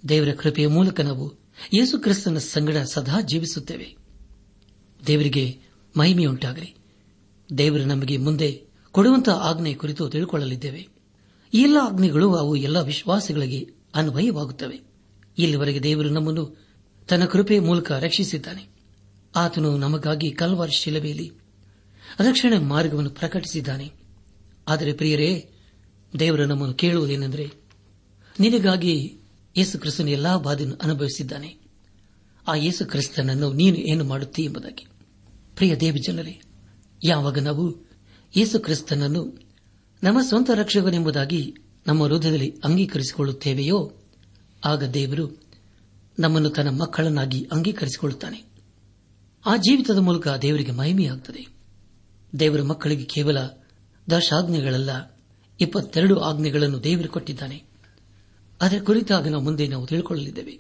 [0.09, 1.33] ದೇವರ ಕೃಪೆಯ ಮೂಲಕ ನಾವು
[1.73, 3.97] ಯೇಸು ಕ್ರಿಸ್ತನ ಸಂಗಡ ಸದಾ ಜೀವಿಸುತ್ತೇವೆ.
[5.07, 5.59] ದೇವರಿಗೆ
[5.97, 6.75] ಮಹಿಮೆಯುಂಟಾಗಲಿ.
[7.57, 11.00] ದೇವರು ನಮಗೆ ಮುಂದೆ ಕೊಡುವಂತಹ ಆಜ್ಞೆ ಕುರಿತು ತಿಳ್ಕೊಳ್ಳಲಿದ್ದೇವೆ
[11.53, 14.81] ಎಲ್ಲ ಆಜ್ಞೆಗಳು ಅವು ಎಲ್ಲ ವಿಶ್ವಾಸಗಳಿಗೆ ಅನ್ವಯವಾಗುತ್ತವೆ.
[15.37, 16.67] ಇಲ್ಲಿವರೆಗೆ ದೇವರು ನಮ್ಮನ್ನು
[17.09, 18.67] ತನ್ನ ಕೃಪೆಯ ಮೂಲಕ ರಕ್ಷಿಸಿದ್ದಾನೆ.
[19.35, 21.31] ಆತನು ನಮಗಾಗಿ ಕಲ್ವಾರ್ ಶಿಲಬೆಯಲ್ಲಿ
[22.19, 23.91] ರಕ್ಷಣೆ ಮಾರ್ಗವನ್ನು ಪ್ರಕಟಿಸಿದ್ದಾನೆ.
[24.67, 25.49] ಆದರೆ ಪ್ರಿಯರೇ,
[26.19, 27.51] ದೇವರು ನಮ್ಮನ್ನು ಕೇಳುವುದೇನೆಂದರೆ,
[28.39, 29.17] ನಿನಗಾಗಿ
[29.57, 31.57] ಯೇಸು ಕ್ರಿಸ್ತನ ಎಲ್ಲಾ ಬಾಧೆಯನ್ನು ಅನುಭವಿಸಿದ್ದಾನೆ.
[32.47, 34.87] ಆ ಯೇಸು ಕ್ರಿಸ್ತನನ್ನು ನೀನು ಏನು ಮಾಡುತ್ತೀ ಎಂಬುದಾಗಿ.
[35.55, 36.41] ಪ್ರಿಯ ದೇವಜನರೇ,
[37.03, 37.89] ಯಾವಾಗ ನಾವು
[38.35, 39.50] ಯೇಸು ಕ್ರಿಸ್ತನನ್ನು
[40.03, 41.55] ನಮ್ಮ ಸ್ವಂತ ರಕ್ಷಕನೆಂಬುದಾಗಿ
[41.87, 43.91] ನಮ್ಮ ಹೃದಯದಲ್ಲಿ ಅಂಗೀಕರಿಸಿಕೊಳ್ಳುತ್ತೇವೆಯೋ?
[44.65, 45.43] ಆಗ ದೇವರು
[46.19, 48.43] ನಮ್ಮನ್ನು ತನ್ನ ಮಕ್ಕಳನ್ನಾಗಿ ಅಂಗೀಕರಿಸಿಕೊಳ್ಳುತ್ತಾನೆ.
[49.45, 51.47] ಆ ಜೀವಿತದ ಮೂಲಕ ದೇವರಿಗೆ ಮಹಿಮೆಯಾಗುತ್ತದೆ
[52.39, 53.37] ದೇವರ ಮಕ್ಕಳಿಗೆ ಕೇವಲ
[54.11, 55.19] ದಶಾಜ್ಞೆಗಳಲ್ಲ,
[55.61, 57.63] ಇಪ್ಪತ್ತೆರಡು ಆಜ್ಞೆಗಳನ್ನು ದೇವರು ಕೊಟ್ಟಿದ್ದಾನೆ.
[58.61, 60.59] ಅದರ ಕುರಿತಾಗಿ ನಾವು ಮುಂದೆ ನಾವು ತಿಳಿಕೊಳ್ಳಲಿದ್ದೇವೆ.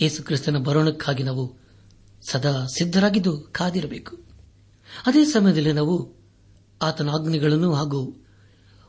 [0.00, 1.56] ಯೇಸು ಕ್ರಿಸ್ತನ ಬರೋಣಕ್ಕಾಗಿ ನಾವು
[2.30, 4.16] ಸದಾ ಸಿದ್ದರಾಗಿದ್ದು ಕಾದಿರಬೇಕು.
[5.06, 6.12] ಅದೇ ಸಮಯದಲ್ಲಿ ನಾವು
[6.82, 8.25] ಆತನ ಆಜ್ಞೆಗಳನ್ನು ಹಾಗೂ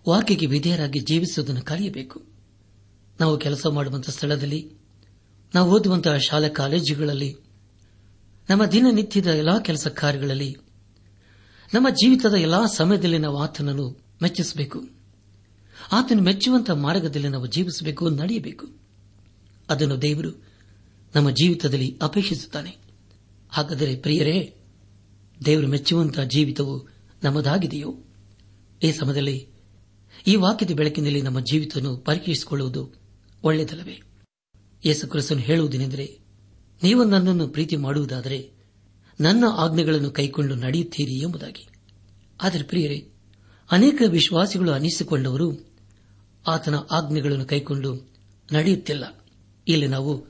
[0.10, 2.22] ವಾಕ್ಯಕ್ಕೆ ವಿಧೇಯರಾಗಿ ಜೀವಿಸುವುದನ್ನು ಕಲಿಯಬೇಕು.
[3.20, 4.72] ನಾವು ಕೆಲಸ ಮಾಡುವಂತಹ ಸ್ಥಳದಲ್ಲಿ,
[5.56, 7.36] ನಾವು ಓದುವಂತಹ ಶಾಲಾ ಕಾಲೇಜುಗಳಲ್ಲಿ,
[8.50, 10.58] ನಮ್ಮ ದಿನನಿತ್ಯದ ಎಲ್ಲಾ ಕೆಲಸ ಕಾರ್ಯಗಳಲ್ಲಿ,
[11.74, 14.84] ನಮ್ಮ ಜೀವಿತದ ಎಲ್ಲಾ ಸಮಯದಲ್ಲಿ ನಾವು ಆತನನ್ನು ಮೆಚ್ಚಿಸಬೇಕು.
[15.92, 18.68] ಆತನು ಮೆಚ್ಚುವಂತಹ ಮಾರ್ಗದಲ್ಲಿ ನಾವು ಜೀವಿಸಬೇಕು, ನಡೆಯಬೇಕು.
[19.70, 20.44] ಅದನ್ನು ದೇವರು
[21.16, 22.78] ನಮ್ಮ ಜೀವಿತದಲ್ಲಿ ಅಪೇಕ್ಷಿಸುತ್ತಾನೆ.
[23.50, 24.56] ಹಾಗಾದರೆ ಪ್ರಿಯರೇ,
[25.46, 26.88] ದೇವರು ಮೆಚ್ಚುವಂತಹ ಜೀವಿತವು
[27.24, 27.98] ನಮ್ಮದಾಗಿದೆಯೋ?
[28.84, 29.57] ಈ ಸಮಯದಲ್ಲಿ
[30.28, 32.94] ಈ ವಾಕ್ಯದ ಬೆಳಕಿನಲ್ಲಿ ನಮ್ಮ ಜೀವಿತವನ್ನು ಪರೀಕ್ಷಿಸಿಕೊಳ್ಳುವುದು
[33.44, 34.02] ಒಳ್ಳೆಯದಲ್ಲವೇ?
[34.86, 36.20] ಯೇಸು ಕ್ರಿಸ್ತನು ಹೇಳುವುದೇನೆಂದರೆ,
[36.84, 38.52] ನೀವು ನನ್ನನ್ನು ಪ್ರೀತಿ ಮಾಡುವುದಾದರೆ
[39.20, 41.68] ನನ್ನ ಆಜ್ಞೆಗಳನ್ನು ಕೈಕೊಂಡು ನಡೆಯುತ್ತೀರಿ ಎಂಬುದಾಗಿ.
[42.42, 43.08] ಆದರೆ ಪ್ರಿಯರೇ,
[43.72, 45.66] ಅನೇಕ ವಿಶ್ವಾಸಿಗಳು ಅನಿಸಿಕೊಂಡವರು
[46.48, 47.96] ಆತನ ಆಜ್ಞೆಗಳನ್ನು ಕೈಕೊಂಡು
[48.54, 49.26] ನಡೆಯುತ್ತಿಲ್ಲ.
[49.68, 50.26] ಇಲ್ಲಿ ನಾವು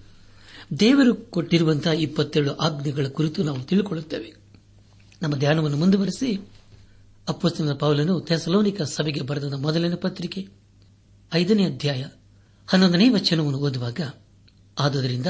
[0.79, 4.33] ದೇವರು ಕೊಟ್ಟಿರುವಂತಹ ಇಪ್ಪತ್ತೆರಡು ಆಜ್ಞೆಗಳ ಕುರಿತು ನಾವು ತಿಳಿದುಕೊಳ್ಳುತ್ತೇವೆ.
[5.21, 6.39] ನಮ್ಮ ಧ್ಯಾನವನ್ನು ಮುಂದುವರೆಸಿ
[7.27, 10.47] ಅಪ್ಪಸ್ತನ ಪೌಲನು ಥೆಸಲೋನಿಕ ಸಭೆಗೆ ಬರೆದ ಮೊದಲನೇ ಪತ್ರಿಕೆ,
[11.33, 12.05] ಐದನೇ ಅಧ್ಯಾಯ,
[12.67, 13.99] ಹನ್ನೊಂದನೇ ವಚನವನ್ನು ಓದುವಾಗ,
[14.79, 15.27] ಆದುದರಿಂದ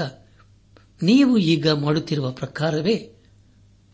[1.04, 3.24] ನೀವು ಈಗ ಮಾಡುತ್ತಿರುವ ಪ್ರಕಾರವೇ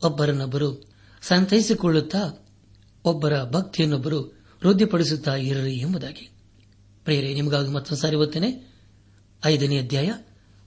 [0.04, 2.48] ಒಬ್ಬರನ್ನೊಬ್ಬರು ಸಂತೈಸಿಕೊಳ್ಳುತ್ತಾ
[3.06, 4.22] ಒಬ್ಬರ ಭಕ್ತಿಯನ್ನೊಬ್ಬರು
[4.66, 6.30] ವೃದ್ಧಿಪಡಿಸುತ್ತಾ ಇರಲಿ ಎಂಬುದಾಗಿ.
[7.04, 8.74] ಪ್ರೇರೆ ನಿಮಗಾಗಿ ಮತ್ತೊಂದು ಸಾರಿ ಓದ್ತೇನೆ.
[9.46, 10.12] ಐದನೇ ಅಧ್ಯಾಯ,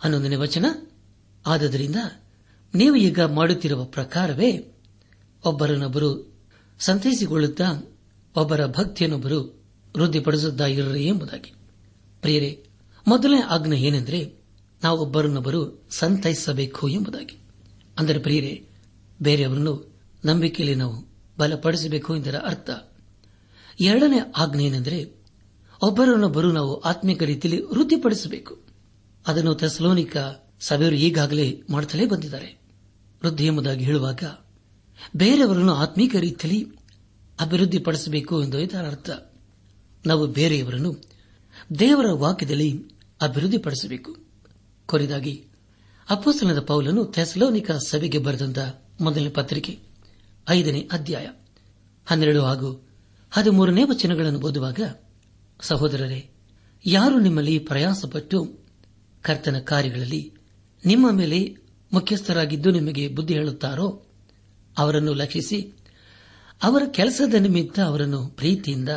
[0.01, 0.67] ಹನ್ನೊಂದನೇ ವಚನ,
[1.47, 1.97] ಆದ್ದರಿಂದ
[2.75, 4.75] ನೀವು ಈಗ ಮಾಡುತ್ತಿರುವ ಪ್ರಕಾರವೇ
[5.45, 6.36] ಒಬ್ಬರನ್ನೊಬ್ಬರು
[6.79, 7.95] ಸಂತೈಸಿಕೊಳ್ಳುತ್ತಾ
[8.37, 9.65] ಒಬ್ಬರ ಭಕ್ತಿಯನ್ನೊಬ್ಬರು
[9.97, 11.55] ವೃದ್ಧಿಪಡಿಸುತ್ತಾ ಇರಲಿ ಎಂಬುದಾಗಿ.
[12.21, 12.65] ಪ್ರಿಯರೇ,
[13.07, 14.35] ಮೊದಲನೇ ಆಜ್ಞೆ ಏನೆಂದರೆ
[14.83, 17.39] ನಾವು ಒಬ್ಬರನ್ನೊಬ್ಬರು ಸಂತೈಸಬೇಕು ಎಂಬುದಾಗಿ.
[17.99, 18.69] ಅಂದರೆ ಪ್ರಿಯರೇ,
[19.23, 19.93] ಬೇರೆಯವರನ್ನು
[20.25, 21.09] ನಂಬಿಕೆಯಲ್ಲಿ ನಾವು
[21.39, 22.71] ಬಲಪಡಿಸಬೇಕು ಎಂದರ ಅರ್ಥ.
[23.81, 25.17] ಎರಡನೇ ಆಜ್ಞೆ ಏನೆಂದರೆ
[25.83, 28.59] ಒಬ್ಬರನ್ನೊಬ್ಬರು ನಾವು ಆತ್ಮಿಕ ರೀತಿಯಲ್ಲಿ ವೃದ್ಧಿಪಡಿಸಬೇಕು.
[29.27, 30.17] ಅದನ್ನು ತೆಸಲೋನಿಕ
[30.61, 32.61] ಸಭೆಯವರು ಈಗಾಗಲೇ ಮಾಡುತ್ತಲೇ ಬಂದಿದ್ದಾರೆ.
[33.25, 34.23] ವೃದ್ಧಿ ಎಂಬುದಾಗಿ ಹೇಳುವಾಗ
[35.17, 36.65] ಬೇರೆಯವರನ್ನು ಆತ್ಮೀಕ ರೀತಿಯಲ್ಲಿ
[37.41, 39.11] ಅಭಿವೃದ್ಧಿಪಡಿಸಬೇಕು ಎಂದು ಇದರ ಅರ್ಥ
[40.07, 40.97] ನಾವು ಬೇರೆಯವರನ್ನು
[41.79, 42.71] ದೇವರ ವಾಕ್ಯದಲ್ಲಿ
[43.21, 44.17] ಅಭಿವೃದ್ಧಿಪಡಿಸಬೇಕು.
[44.87, 45.45] ಕೊನೆಯದಾಗಿ
[46.11, 48.59] ಅಪ್ಪಸನದ ಪೌಲನು ಥೆಸಲೋನಿಕ ಸಭೆಗೆ ಬರೆದಂತ
[49.01, 49.79] ಮೊದಲನೇ ಪತ್ರಿಕೆ,
[50.49, 51.27] ಐದನೇ ಅಧ್ಯಾಯ,
[52.07, 52.89] ಹನ್ನೆರಡು ಹಾಗೂ
[53.31, 54.81] ಹದಿಮೂರನೇ ವಚನಗಳನ್ನು ಓದುವಾಗ,
[55.61, 56.31] ಸಹೋದರರೇ,
[56.87, 58.59] ಯಾರು ನಿಮ್ಮಲ್ಲಿ ಪ್ರಯಾಸಪಟ್ಟು
[59.23, 60.33] ಕರ್ತನ ಕಾರ್ಯಗಳಲ್ಲಿ
[60.87, 61.57] ನಿಮ್ಮ ಮೇಲೆ
[61.93, 64.03] ಮುಖ್ಯಸ್ಥರಾಗಿದ್ದು ನಿಮಗೆ ಬುದ್ಧಿ ಹೇಳುತ್ತಾರೋ
[64.79, 65.73] ಅವರನ್ನು ಲಕ್ಷಿಸಿ,
[66.63, 68.89] ಅವರ ಕೆಲಸದ ನಿಮಿತ್ತ ಅವರನ್ನು ಪ್ರೀತಿಯಿಂದ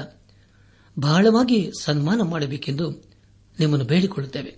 [0.99, 2.89] ಬಹಳವಾಗಿ ಸನ್ಮಾನ ಮಾಡಬೇಕೆಂದು
[3.59, 4.57] ನಿಮ್ಮನ್ನು ಬೇಡಿಕೊಳ್ಳುತ್ತೇವೆ.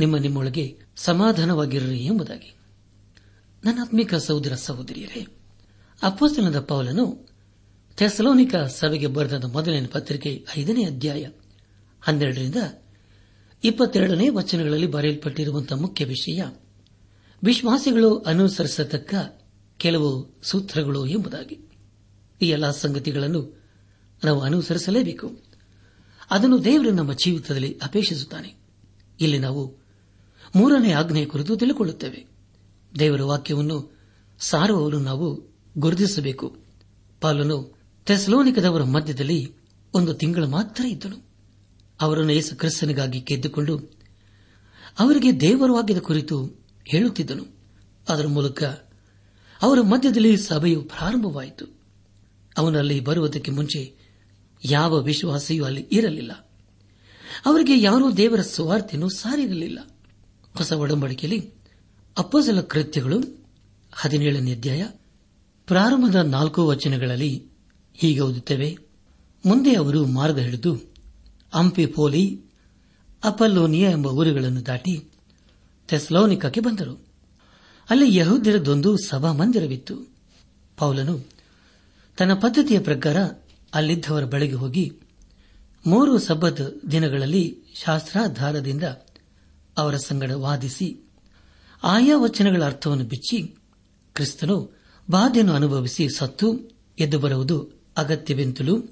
[0.00, 2.54] ನಿಮ್ಮ ನಿಮ್ಮೊಳಗೆ ಸಮಾಧಾನವಾಗಿರಲಿ ಎಂಬುದಾಗಿ.
[3.64, 5.26] ನನ್ನ ಆತ್ಮಿಕ ಸಹೋದರ ಸಹೋದರಿಯರೇ
[6.02, 7.28] ಅಪ್ಪಸ್ತನದ ಪೌಲನು
[7.96, 11.28] ಥೆಸಲೋನಿಕ ಸಭೆಗೆ ಬರೆದ ಮೊದಲನೇ ಪತ್ರಿಕೆ ಐದನೇ ಅಧ್ಯಾಯ
[12.00, 12.56] ಹನ್ನೆರಡರಿಂದ
[13.64, 16.42] ಇಪ್ಪತ್ತೆರಡನೇ ವಚನಗಳಲ್ಲಿ ಬರೆಯಲ್ಪಟ್ಟಿರುವಂತಹ ಮುಖ್ಯ ವಿಷಯ,
[17.44, 19.14] ವಿಶ್ವಾಸಿಗಳು ಅನುಸರಿಸತಕ್ಕ
[19.80, 21.60] ಕೆಲವು ಸೂತ್ರಗಳು ಎಂಬುದಾಗಿ.
[22.42, 23.62] ಈ ಎಲ್ಲಾ ಸಂಗತಿಗಳನ್ನು
[24.24, 25.30] ನಾವು ಅನುಸರಿಸಲೇಬೇಕು.
[26.30, 28.54] ಅದನ್ನು ದೇವರು ನಮ್ಮ ಜೀವಿತದಲ್ಲಿ ಅಪೇಕ್ಷಿಸುತ್ತಾನೆ.
[29.20, 29.76] ಇಲ್ಲಿ ನಾವು
[30.56, 32.26] ಮೂರನೇ ಆಜ್ಞೆಯ ಕುರಿತು ತಿಳಿದುಕೊಳ್ಳುತ್ತೇವೆ
[32.98, 33.98] ದೇವರ ವಾಕ್ಯವನ್ನು
[34.40, 36.56] ಸಾರುವವರು ನಾವು ಗುರುತಿಸಬೇಕು.
[37.20, 39.54] ಪಾಲನು ತೆಸ್ಲೋನಿಕದವರ ಮಧ್ಯದಲ್ಲಿ
[39.94, 41.16] ಒಂದು ತಿಂಗಳು ಮಾತ್ರ ಇದ್ದನು.
[42.00, 43.78] ಅವರನ್ನು ಯೇಸು ಕ್ರಿಸ್ತನಿಗಾಗಿ ಗೆದ್ದುಕೊಂಡು
[44.98, 46.46] ಅವರಿಗೆ ದೇವರ ವಾಕ್ಯದ ಕುರಿತು
[46.86, 47.44] ಹೇಳುತ್ತಿದ್ದನು.
[48.08, 48.62] ಅದರ ಮೂಲಕ
[49.62, 51.66] ಅವರ ಮಧ್ಯದಲ್ಲಿ ಸಭೆಯು ಪ್ರಾರಂಭವಾಯಿತು.
[52.58, 53.94] ಅವನಲ್ಲಿ ಬರುವುದಕ್ಕೆ ಮುಂಚೆ
[54.64, 56.32] ಯಾವ ವಿಶ್ವಾಸಿಯೂ ಅಲ್ಲಿ ಇರಲಿಲ್ಲ.
[57.46, 59.78] ಅವರಿಗೆ ಯಾರೂ ದೇವರ ಸುವಾರ್ತೆಯನ್ನು ಸಾರಿರಲಿಲ್ಲ.
[60.56, 61.50] ಹೊಸ ಒಡಂಬಡಿಕೆಯಲ್ಲಿ
[62.18, 63.44] ಅಪ್ಪಸಲ ಕೃತ್ಯಗಳು
[63.92, 64.86] ಹದಿನೇಳನೇ ಅಧ್ಯಾಯ,
[65.66, 67.46] ಪ್ರಾರಂಭದ ನಾಲ್ಕು ವಚನಗಳಲ್ಲಿ
[67.94, 68.78] ಹೀಗೆ ಓದುತ್ತೇವೆ.
[69.46, 70.94] ಮುಂದೆ ಅವರು ಮಾರ್ಗ ಹಿಡಿದು
[71.54, 72.42] ಅಂಪಿಪೋಲಿ
[73.24, 75.12] ಅಪಲ್ಲೋನಿಯಾ ಎಂಬ ಊರುಗಳನ್ನು ದಾಟಿ
[75.88, 77.09] ಥೆಸ್ಲೋನಿಕಕ್ಕೆ ಬಂದರು.
[77.90, 80.06] ಅಲ್ಲಿ ಯಹೂದ್ಯರದೊಂದು ಸಭಾ ಮಂದಿರವಿತ್ತು
[80.76, 81.24] ಪೌಲನು
[82.16, 83.16] ತನ್ನ ಪದ್ಧತಿಯ ಪ್ರಕಾರ
[83.74, 84.92] ಅಲ್ಲಿದ್ದವರ ಬಳಿಗೆ ಹೋಗಿ
[85.86, 88.82] ಮೂರು ಸಬ್ಬತ್ ದಿನಗಳಲ್ಲಿ ಶಾಸ್ತ್ರಾಧಾರದಿಂದ
[89.78, 91.10] ಅವರ ಸಂಗಡ ವಾದಿಸಿ
[91.82, 93.56] ಆಯಾ ವಚನಗಳ ಅರ್ಥವನ್ನು ಬಿಚ್ಚಿ
[94.14, 94.78] ಕ್ರಿಸ್ತನು
[95.10, 98.82] ಬಾಧೆಯನ್ನು ಅನುಭವಿಸಿ ಸತ್ತು ಎದ್ದು ಬರುವುದು ಅಗತ್ಯವೆಂತಲೂ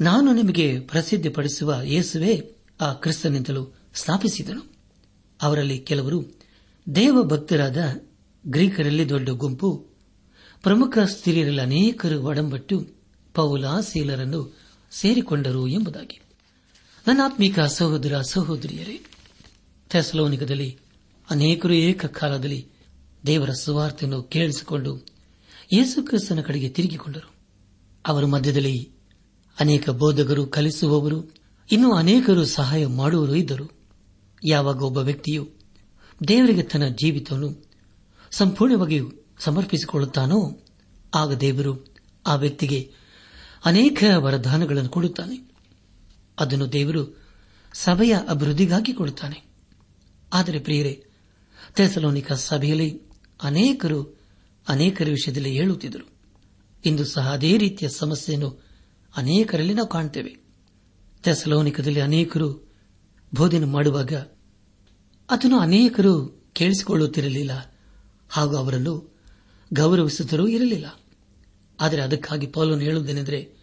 [0.00, 4.72] ನಾನು ನಿಮಗೆ ಪ್ರಸಿದ್ಧಿಪಡಿಸುವ ಯೇಸುವೆ ಆ ಕ್ರಿಸ್ತನೆಂತಲೂ ಸ್ಥಾಪಿಸಿದನು.
[5.42, 6.41] ಅವರಲ್ಲಿ ಕೆಲವರು
[6.94, 8.06] ದೇವಭಕ್ತರಾದ
[8.46, 9.86] ಗ್ರೀಕರಲ್ಲಿ ದೊಡ್ಡ ಗುಂಪು,
[10.62, 12.88] ಪ್ರಮುಖ ಸ್ತ್ರೀಯರಲ್ಲಿ ಅನೇಕರು ಒಡಂಬಟ್ಟು
[13.34, 14.58] ಪೌಲ, ಸೀಲರನ್ನು
[14.90, 16.20] ಸೇರಿಕೊಂಡರು ಎಂಬುದಾಗಿ.
[17.06, 19.00] ನನ್ನಾತ್ಮೀಕ ಸಹೋದರ, ಸಹೋದರಿಯರೇ,
[19.90, 20.78] ಥೆಸಲೋನಿಕದಲ್ಲಿ
[21.30, 22.68] ಅನೇಕರು ಏಕಕಾಲದಲ್ಲಿ
[23.26, 24.96] ದೇವರ ಸುವಾರ್ತೆಯನ್ನು ಕೇಳಿಸಿಕೊಂಡು
[25.72, 27.30] ಯೇಸುಕ್ರಿಸ್ತನ ಕಡೆಗೆ ತಿರುಗಿಕೊಂಡರು.
[28.06, 28.90] ಅವರ ಮಧ್ಯದಲ್ಲಿ
[29.60, 31.34] ಅನೇಕ ಬೋಧಕರು ಕಲಿಸುವವರು,
[31.72, 33.70] ಇನ್ನೂ ಅನೇಕರು ಸಹಾಯ ಮಾಡುವವರು ಇದ್ದರು.
[34.44, 35.61] ಯಾವಾಗ ಒಬ್ಬ ವ್ಯಕ್ತಿಯು
[36.28, 37.64] ದೇವರಿಗೆ ತನ್ನ ಜೀವಿತವನ್ನು
[38.30, 39.00] ಸಂಪೂರ್ಣವಾಗಿ
[39.38, 40.60] ಸಮರ್ಪಿಸಿಕೊಳ್ಳುತ್ತಾನೋ,
[41.14, 41.94] ಆಗ ದೇವರು
[42.26, 42.92] ಆ ವ್ಯಕ್ತಿಗೆ
[43.64, 45.50] ಅನೇಕ ವರದಾನಗಳನ್ನು ಕೊಡುತ್ತಾನೆ.
[46.38, 47.22] ಅದನ್ನು ದೇವರು
[47.72, 49.44] ಸಭೆಯ ಅಭಿವೃದ್ಧಿಗಾಗಿ ಕೊಡುತ್ತಾನೆ.
[50.32, 51.04] ಆದರೆ ಪ್ರಿಯರೇ
[51.74, 53.02] ತೆಸಲೋನಿಕ ಸಭೆಯಲ್ಲಿ
[53.42, 54.20] ಅನೇಕರು
[54.68, 56.08] ಅನೇಕರ ವಿಷಯದಲ್ಲಿ ಹೇಳುತ್ತಿದ್ದರು.
[56.84, 58.64] ಇಂದು ಸಹ ಅದೇ ರೀತಿಯ ಸಮಸ್ಯೆಯನ್ನು
[59.16, 60.36] ಅನೇಕರಲ್ಲಿ ನಾವು ಕಾಣುತ್ತೇವೆ
[61.22, 62.72] ತೆಸಲೋನಿಕದಲ್ಲಿ ಅನೇಕರು
[63.34, 64.12] ಬೋಧನೆ ಮಾಡುವಾಗ
[65.32, 67.76] ಅದನ್ನು ಅನೇಕರು ಕೇಳಿಸಿಕೊಳ್ಳುತ್ತಿರಲಿಲ್ಲ
[68.28, 69.16] ಹಾಗೂ ಅವರನ್ನು
[69.72, 71.00] ಗೌರವಿಸುತ್ತರೂ ಇರಲಿಲ್ಲ.
[71.80, 73.54] ಆದರೆ ಅದಕ್ಕಾಗಿ ಪೌಲನು ಹೇಳುವುದೇನೆಂದರೆ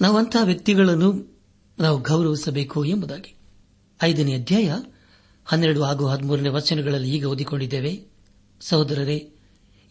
[0.00, 1.40] ನಾವಂತಹ ವ್ಯಕ್ತಿಗಳನ್ನು
[1.78, 3.34] ನಾವು ಗೌರವಿಸಬೇಕು ಎಂಬುದಾಗಿ.
[4.02, 4.74] ಐದನೇ ಅಧ್ಯಾಯ,
[5.44, 8.06] ಹನ್ನೆರಡು ಹಾಗೂ ಹದಿಮೂರನೇ ವಚನಗಳಲ್ಲಿ ಈಗ ಓದಿಕೊಂಡಿದ್ದೇವೆ,
[8.60, 9.32] ಸಹೋದರರೇ,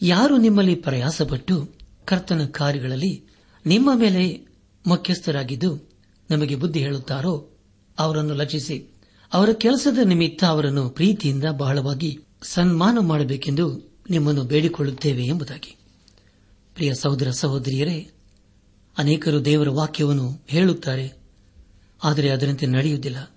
[0.01, 1.69] ಯಾರು ನಿಮ್ಮಲ್ಲಿ ಪ್ರಯಾಸಪಟ್ಟು
[2.05, 3.25] ಕರ್ತನ ಕಾರ್ಯಗಳಲ್ಲಿ
[3.65, 4.47] ನಿಮ್ಮ ಮೇಲೆ
[4.87, 5.89] ಮುಖ್ಯಸ್ಥರಾಗಿದ್ದು
[6.31, 7.49] ನಮಗೆ ಬುದ್ಧಿ ಹೇಳುತ್ತಾರೋ
[7.99, 8.90] ಅವರನ್ನು ಲಕ್ಷಿಸಿ.
[9.33, 15.75] ಅವರ ಕೆಲಸದ ನಿಮಿತ್ತ ಅವರನ್ನು ಪ್ರೀತಿಯಿಂದ ಬಹಳವಾಗಿ ಸನ್ಮಾನ ಮಾಡಬೇಕೆಂದು ನಿಮ್ಮನ್ನು ಬೇಡಿಕೊಳ್ಳುತ್ತೇವೆ ಎಂಬುದಾಗಿ.
[16.75, 18.09] ಪ್ರಿಯ ಸಹೋದರ ಸಹೋದರಿಯರೇ,
[18.97, 21.13] ಅನೇಕರು ದೇವರ ವಾಕ್ಯವನ್ನು ಹೇಳುತ್ತಾರೆ,
[22.03, 23.31] ಆದರೆ ಅದರಂತೆ ನಡೆಯುವುದಿಲ್ಲ.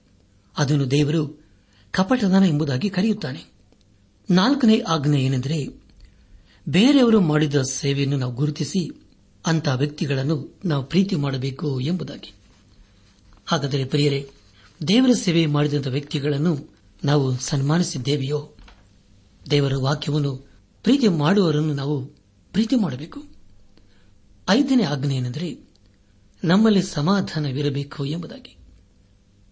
[0.58, 1.44] ಅದನ್ನು ದೇವರು
[1.90, 3.44] ಕಪಟದಾನ ಎಂಬುದಾಗಿ ಕರೆಯುತ್ತಾನೆ.
[4.30, 5.66] ನಾಲ್ಕನೇ ಆಜ್ಞೆ ಏನೆಂದರೆ,
[6.68, 9.10] ಬೇರೆಯವರು ಮಾಡಿದ ಸೇವೆಯನ್ನು ನಾವು ಗುರುತಿಸಿ
[9.46, 12.32] ಅಂತಹ ವ್ಯಕ್ತಿಗಳನ್ನು ನಾವು ಪ್ರೀತಿ ಮಾಡಬೇಕು ಎಂಬುದಾಗಿ.
[13.46, 14.30] ಹಾಗಾದರೆ ಪ್ರಿಯರೇ
[14.88, 18.54] ದೇವರ ಸೇವೆ ಮಾಡಿದಂಥ ವ್ಯಕ್ತಿಗಳನ್ನು ನಾವು ಸನ್ಮಾನಿಸಿದ್ದೇವೆಯೋ?
[19.50, 20.36] ದೇವರ ವಾಕ್ಯವನ್ನು
[20.82, 22.06] ಪ್ರೀತಿ ಮಾಡುವವರನ್ನು ನಾವು
[22.52, 23.24] ಪ್ರೀತಿ ಮಾಡಬೇಕು?
[24.48, 25.58] ಐದನೇ ಆಜ್ಞೆ ಏನೆಂದರೆ
[26.44, 28.56] ನಮ್ಮಲ್ಲಿ ಸಮಾಧಾನವಿರಬೇಕು ಎಂಬುದಾಗಿ.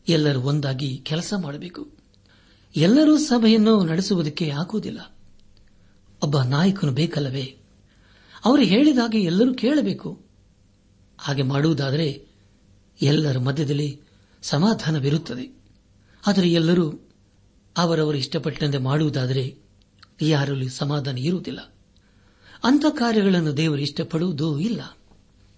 [0.09, 1.91] ಎಲ್ಲರೂ ಒಂದಾಗಿ ಕೆಲಸ ಮಾಡಬೇಕು.
[2.77, 5.17] ಎಲ್ಲರೂ ಸಭೆಯನ್ನು ನಡೆಸುವುದಕ್ಕೆ ಆಗುವುದಿಲ್ಲ
[6.23, 7.57] ಒಬ್ಬ ನಾಯಕನು ಬೇಕಲ್ಲವೇ?
[8.45, 10.23] ಅವರು ಹೇಳಿದಾಗೆ ಎಲ್ಲರೂ ಕೇಳಬೇಕು.
[11.19, 12.27] ಹಾಗೆ ಮಾಡುವುದಾದರೆ
[13.03, 14.01] ಎಲ್ಲರ ಮಧ್ಯದಲ್ಲಿ
[14.43, 15.63] ಸಮಾಧಾನವಿರುತ್ತದೆ.
[16.27, 17.01] ಆದರೆ ಎಲ್ಲರೂ
[17.77, 19.59] ಅವರವರು ಇಷ್ಟಪಟ್ಟಂತೆ ಮಾಡುವುದಾದರೆ
[20.23, 21.73] ಯಾರಲ್ಲಿ ಸಮಾಧಾನ ಇರುವುದಿಲ್ಲ.
[22.65, 24.99] ಅಂಥ ಕಾರ್ಯಗಳನ್ನು ದೇವರು ಇಷ್ಟಪಡುವುದೂ ಇಲ್ಲ.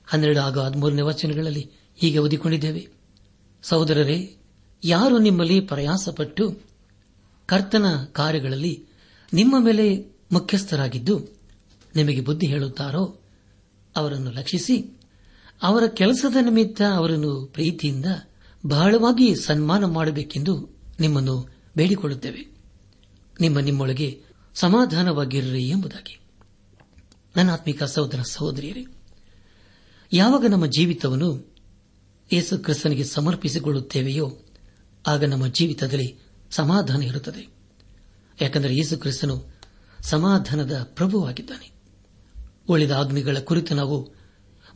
[0.07, 2.89] ಹನ್ನೆರಡು ಹಾಗೂ ಹದಿಮೂರನೇ ವಚನಗಳಲ್ಲಿ ಹೀಗೆ ಓದಿಕೊಂಡಿದ್ದೇವೆ.
[3.63, 4.37] ಸಹೋದರರೇ,
[4.85, 6.59] ಯಾರು ನಿಮ್ಮಲ್ಲಿ ಪ್ರಯಾಸಪಟ್ಟು
[7.47, 8.87] ಕರ್ತನ ಕಾರ್ಯಗಳಲ್ಲಿ
[9.33, 11.21] ನಿಮ್ಮ ಮೇಲೆ ಮುಖ್ಯಸ್ಥರಾಗಿದ್ದು
[11.97, 13.21] ನಿಮಗೆ ಬುದ್ಧಿ ಹೇಳುತ್ತಾರೋ
[13.97, 15.01] ಅವರನ್ನು ಲಕ್ಷಿಸಿ
[15.63, 18.07] ಅವರ ಕೆಲಸದ ನಿಮಿತ್ತ ಅವರನ್ನು ಪ್ರೀತಿಯಿಂದ
[18.67, 20.69] ಬಹಳವಾಗಿ ಸನ್ಮಾನ ಮಾಡಬೇಕೆಂದು
[21.01, 22.55] ನಿಮ್ಮನ್ನು ಬೇಡಿಕೊಳ್ಳುತ್ತೇವೆ.
[23.41, 24.23] ನಿಮ್ಮ ನಿಮ್ಮೊಳಗೆ
[24.55, 26.21] ಸಮಾಧಾನವಾಗಿರ್ರಿ ಎಂಬುದಾಗಿ.
[27.37, 28.87] ನನ್ನ ಆತ್ಮಿಕ ಸಹೋದರ ಸಹೋದರಿಯರೇ,
[30.13, 31.57] ಯಾವಾಗ ನಮ್ಮ ಜೀವಿತವನ್ನು
[32.33, 34.39] ಯೇಸು ಕ್ರಿಸ್ತನಿಗೆ ಸಮರ್ಪಿಸಿಕೊಳ್ಳುತ್ತೇವೆಯೋ,
[35.07, 36.19] ಆಗ ನಮ್ಮ ಜೀವಿತದಲ್ಲಿ
[36.51, 37.49] ಸಮಾಧಾನ ಇರುತ್ತದೆ.
[38.41, 39.55] ಯಾಕೆಂದರೆ ಯೇಸು ಕ್ರಿಸ್ತನು
[40.01, 41.73] ಸಮಾಧಾನದ ಪ್ರಭುವಾಗಿದ್ದಾನೆ.
[42.69, 44.15] ಉಳಿದ ಆಜ್ಞೆಗಳ ಕುರಿತು ನಾವು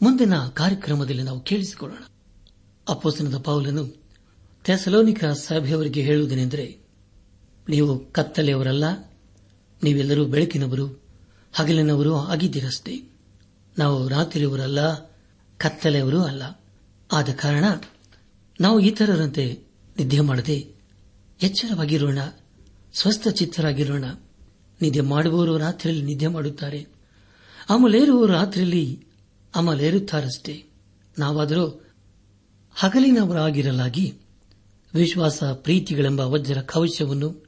[0.03, 2.03] ಮುಂದಿನ ಕಾರ್ಯಕ್ರಮದಲ್ಲಿ ನಾವು ಕೇಳಿಸಿಕೊಳ್ಳೋಣ.
[2.89, 3.97] ಅಪ್ಪೋಸನದ ಪೌಲನು
[4.65, 6.79] ಥೆಸಲೋನಿಕ ಸಭೆಯವರಿಗೆ ಹೇಳುವುದೇನೆಂದರೆ,
[7.69, 8.85] ನೀವು ಕತ್ತಲೆಯವರಲ್ಲ,
[9.83, 11.03] ನೀವೆಲ್ಲರೂ ಬೆಳಕಿನವರು,
[11.53, 13.03] ಹಗಲಿನವರು ಆಗಿದ್ದೀರಷ್ಟೇ.
[13.79, 14.95] ನಾವು ರಾತ್ರಿಯವರಲ್ಲ,
[15.57, 16.43] ಕತ್ತಲೆಯವರೂ ಅಲ್ಲ.
[17.13, 17.65] ಆದ ಕಾರಣ
[18.61, 19.59] ನಾವು ಇತರರಂತೆ
[19.99, 20.67] ನಿದ್ದೆ ಮಾಡದೆ
[21.43, 22.19] ಎಚ್ಚರವಾಗಿರೋಣ
[22.95, 24.05] ಸ್ವಸ್ಥ ಚಿತ್ತರಾಗಿರೋಣ
[24.83, 26.87] ನಿದ್ದೆ ಮಾಡುವವರು ರಾತ್ರಿಯಲ್ಲಿ ನಿದ್ದೆ ಮಾಡುತ್ತಾರೆ.
[27.71, 29.07] ಅಮಲೇರುವವರು ರಾತ್ರಿಯಲ್ಲಿ
[29.55, 30.65] ಅಮಲೇರುತ್ತಾರಷ್ಟೇ.
[31.19, 31.88] ನಾವಾದರೂ
[32.79, 34.15] ಹಗಲಿನವರಾಗಿರಲಾಗಿ
[34.95, 37.47] ವಿಶ್ವಾಸ, ಪ್ರೀತಿಗಳೆಂಬ ವಜ್ರ ಕವಚವನ್ನು,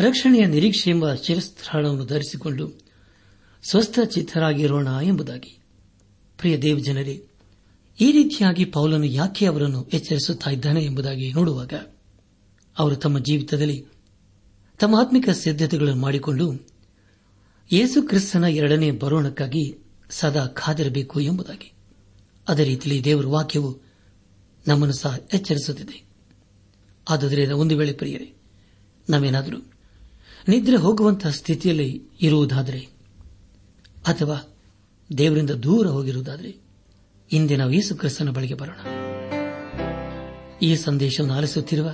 [0.00, 2.72] ರಕ್ಷಣೆಯ ನಿರೀಕ್ಷೆ ಎಂಬ ಶಿರಸ್ಥಾನವನ್ನು ಧರಿಸಿಕೊಂಡು
[3.70, 5.58] ಸ್ವಸ್ಥ ಚಿತ್ತರಾಗಿರೋಣ ಎಂಬುದಾಗಿ.
[6.38, 7.26] ಪ್ರಿಯ ದೇವಜನರೇ
[8.00, 11.72] ಈ ರೀತಿಯಾಗಿ ಪೌಲನು ಯಾಕೆ ಅವರನ್ನು ಎಚ್ಚರಿಸುತ್ತಿದ್ದಾನೆ ಎಂಬುದಾಗಿ ನೋಡುವಾಗ,
[12.78, 13.86] ಅವರು ತಮ್ಮ ಜೀವಿತದಲ್ಲಿ
[14.78, 16.52] ತಮ್ಮ ಆತ್ಮಿಕ ಸಿದ್ಧತೆಗಳನ್ನು ಮಾಡಿಕೊಂಡು
[17.72, 19.78] ಯೇಸು ಕ್ರಿಸ್ತನ ಎರಡನೇ ಬರೋಣಕ್ಕಾಗಿ
[20.10, 21.72] ಸದಾ ಕಾದಿರಬೇಕು ಎಂಬುದಾಗಿ.
[22.48, 23.89] ಅದೇ ರೀತಿಯಲ್ಲಿ ದೇವರ ವಾಕ್ಯವು
[24.68, 26.04] ನಮ್ಮನ್ನು ಸಹ ಎಚ್ಚರಿಸುತ್ತಿದೆ.
[27.08, 28.34] ಆದ್ದರಿಂದ ಒಂದು ವೇಳೆ ಪ್ರಿಯರೇ
[29.10, 29.56] ನಾವೇನಾದರೂ
[30.48, 32.80] ನಿದ್ರೆ ಹೋಗುವಂತಹ ಸ್ಥಿತಿಯಲ್ಲಿ ಇರುವುದಾದರೆ,
[34.06, 34.58] ಅಥವಾ
[35.18, 36.56] ದೇವರಿಂದ ದೂರ ಹೋಗಿರುವುದಾದರೆ,
[37.32, 38.76] ಇಂದೇ ನಾವು ಯೇಸು ಕ್ರಿಸ್ತನ ಬಳಿಗೆ ಬರೋಣ.
[40.62, 41.90] ಈ ಸಂದೇಶವನ್ನು ಆಲಿಸುತ್ತಿರುವ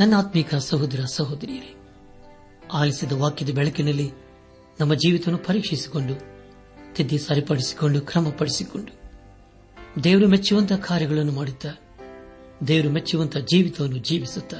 [0.00, 1.74] ನನ್ನ ಆತ್ಮೀಕ ಸಹೋದರ ಸಹೋದರಿಯರೇ,
[2.72, 4.10] ಆಲಿಸಿದ ವಾಕ್ಯದ ಬೆಳಕಿನಲ್ಲಿ
[4.80, 6.14] ನಮ್ಮ ಜೀವಿತವನ್ನು ಪರೀಕ್ಷಿಸಿಕೊಂಡು,
[6.94, 9.05] ತಿದ್ದಿ ಸರಿಪಡಿಸಿಕೊಂಡು, ಕ್ರಮಪಡಿಸಿಕೊಂಡು
[10.04, 11.68] ದೇವರು ಮೆಚ್ಚುವಂತಹ ಕಾರ್ಯಗಳನ್ನು ಮಾಡುತ್ತಾ
[12.68, 14.56] ದೇವರು ಮೆಚ್ಚುವಂತಹ ಜೀವಿತವನ್ನು ಜೀವಿಸುತ್ತಾ.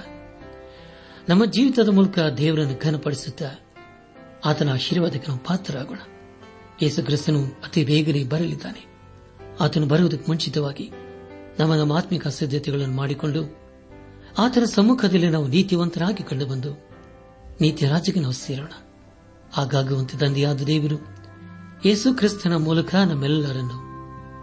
[1.28, 3.42] ನಮ್ಮ ಜೀವಿತದ ಮೂಲಕ ದೇವರನ್ನು ಘನಪಡಿಸುತ್ತ
[4.44, 5.98] ಆತನ ಆಶೀರ್ವಾದಕ್ಕೆ ನಾವು ಪಾತ್ರರಾಗೋಣ.
[6.82, 8.86] ಯೇಸುಗ್ರಸ್ತನು ಅತಿ ಬೇಗನೆ ಬರಲಿದ್ದಾನೆ.
[9.60, 10.90] ಆತನು ಬರುವುದಕ್ಕೆ ಮುಂಚಿತವಾಗಿ
[11.58, 13.58] ನಮ್ಮ ನಮ್ಮ ಆತ್ಮಿಕ ಸಿದ್ಧತೆಗಳನ್ನು ಮಾಡಿಕೊಂಡು
[14.38, 16.90] ಆತನ ಸಮ್ಮುಖದಲ್ಲಿ ನಾವು ನೀತಿವಂತರಾಗಿ ಕಂಡುಬಂದು
[17.60, 18.72] ನೀತಿ ರಾಜ್ಯಕ್ಕೆ ನಾವು ಸೇರೋಣ.
[19.52, 20.96] ಹಾಗಾಗುವಂತೆ ತಂದೆಯಾದ ದೇವರು
[21.84, 23.85] ಯೇಸು ಕ್ರಿಸ್ತನ ಮೂಲಕ ನಮ್ಮೆಲ್ಲರನ್ನು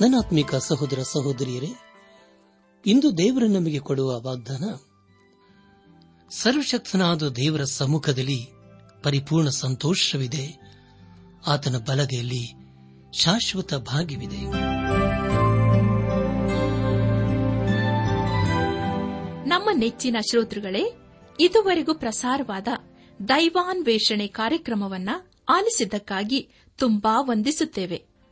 [0.00, 1.68] ನನ್ನ ಆತ್ಮಿಕ ಸಹೋದರ ಸಹೋದರಿಯರೇ,
[2.86, 4.64] ಇಂದು ದೇವರ ನಮಗೆ ಕೊಡುವ ವಾಗ್ದಾನ,
[6.30, 8.46] ಸರ್ವಶಕ್ತನಾದ ದೇವರ ಸಮ್ಮುಖದಲ್ಲಿ
[9.02, 10.60] ಪರಿಪೂರ್ಣ ಸಂತೋಷವಿದೆ,
[11.46, 12.52] ಆತನ ಬಲಗೆಯಲ್ಲಿ
[13.12, 14.36] ಶಾಶ್ವತ ಭಾಗ್ಯವಿದೆ.
[19.48, 20.92] ನಮ್ಮ ನೆಚ್ಚಿನ ಶ್ರೋತೃಗಳೇ,
[21.40, 22.68] ಇದುವರೆಗೂ ಪ್ರಸಾರವಾದ
[23.28, 25.10] ದೈವಾನ್ವೇಷಣೆ ಕಾರ್ಯಕ್ರಮವನ್ನ
[25.48, 28.07] ಆಲಿಸಿದ್ದಕ್ಕಾಗಿ ತುಂಬಾ ವಂದಿಸುತ್ತೇವೆ.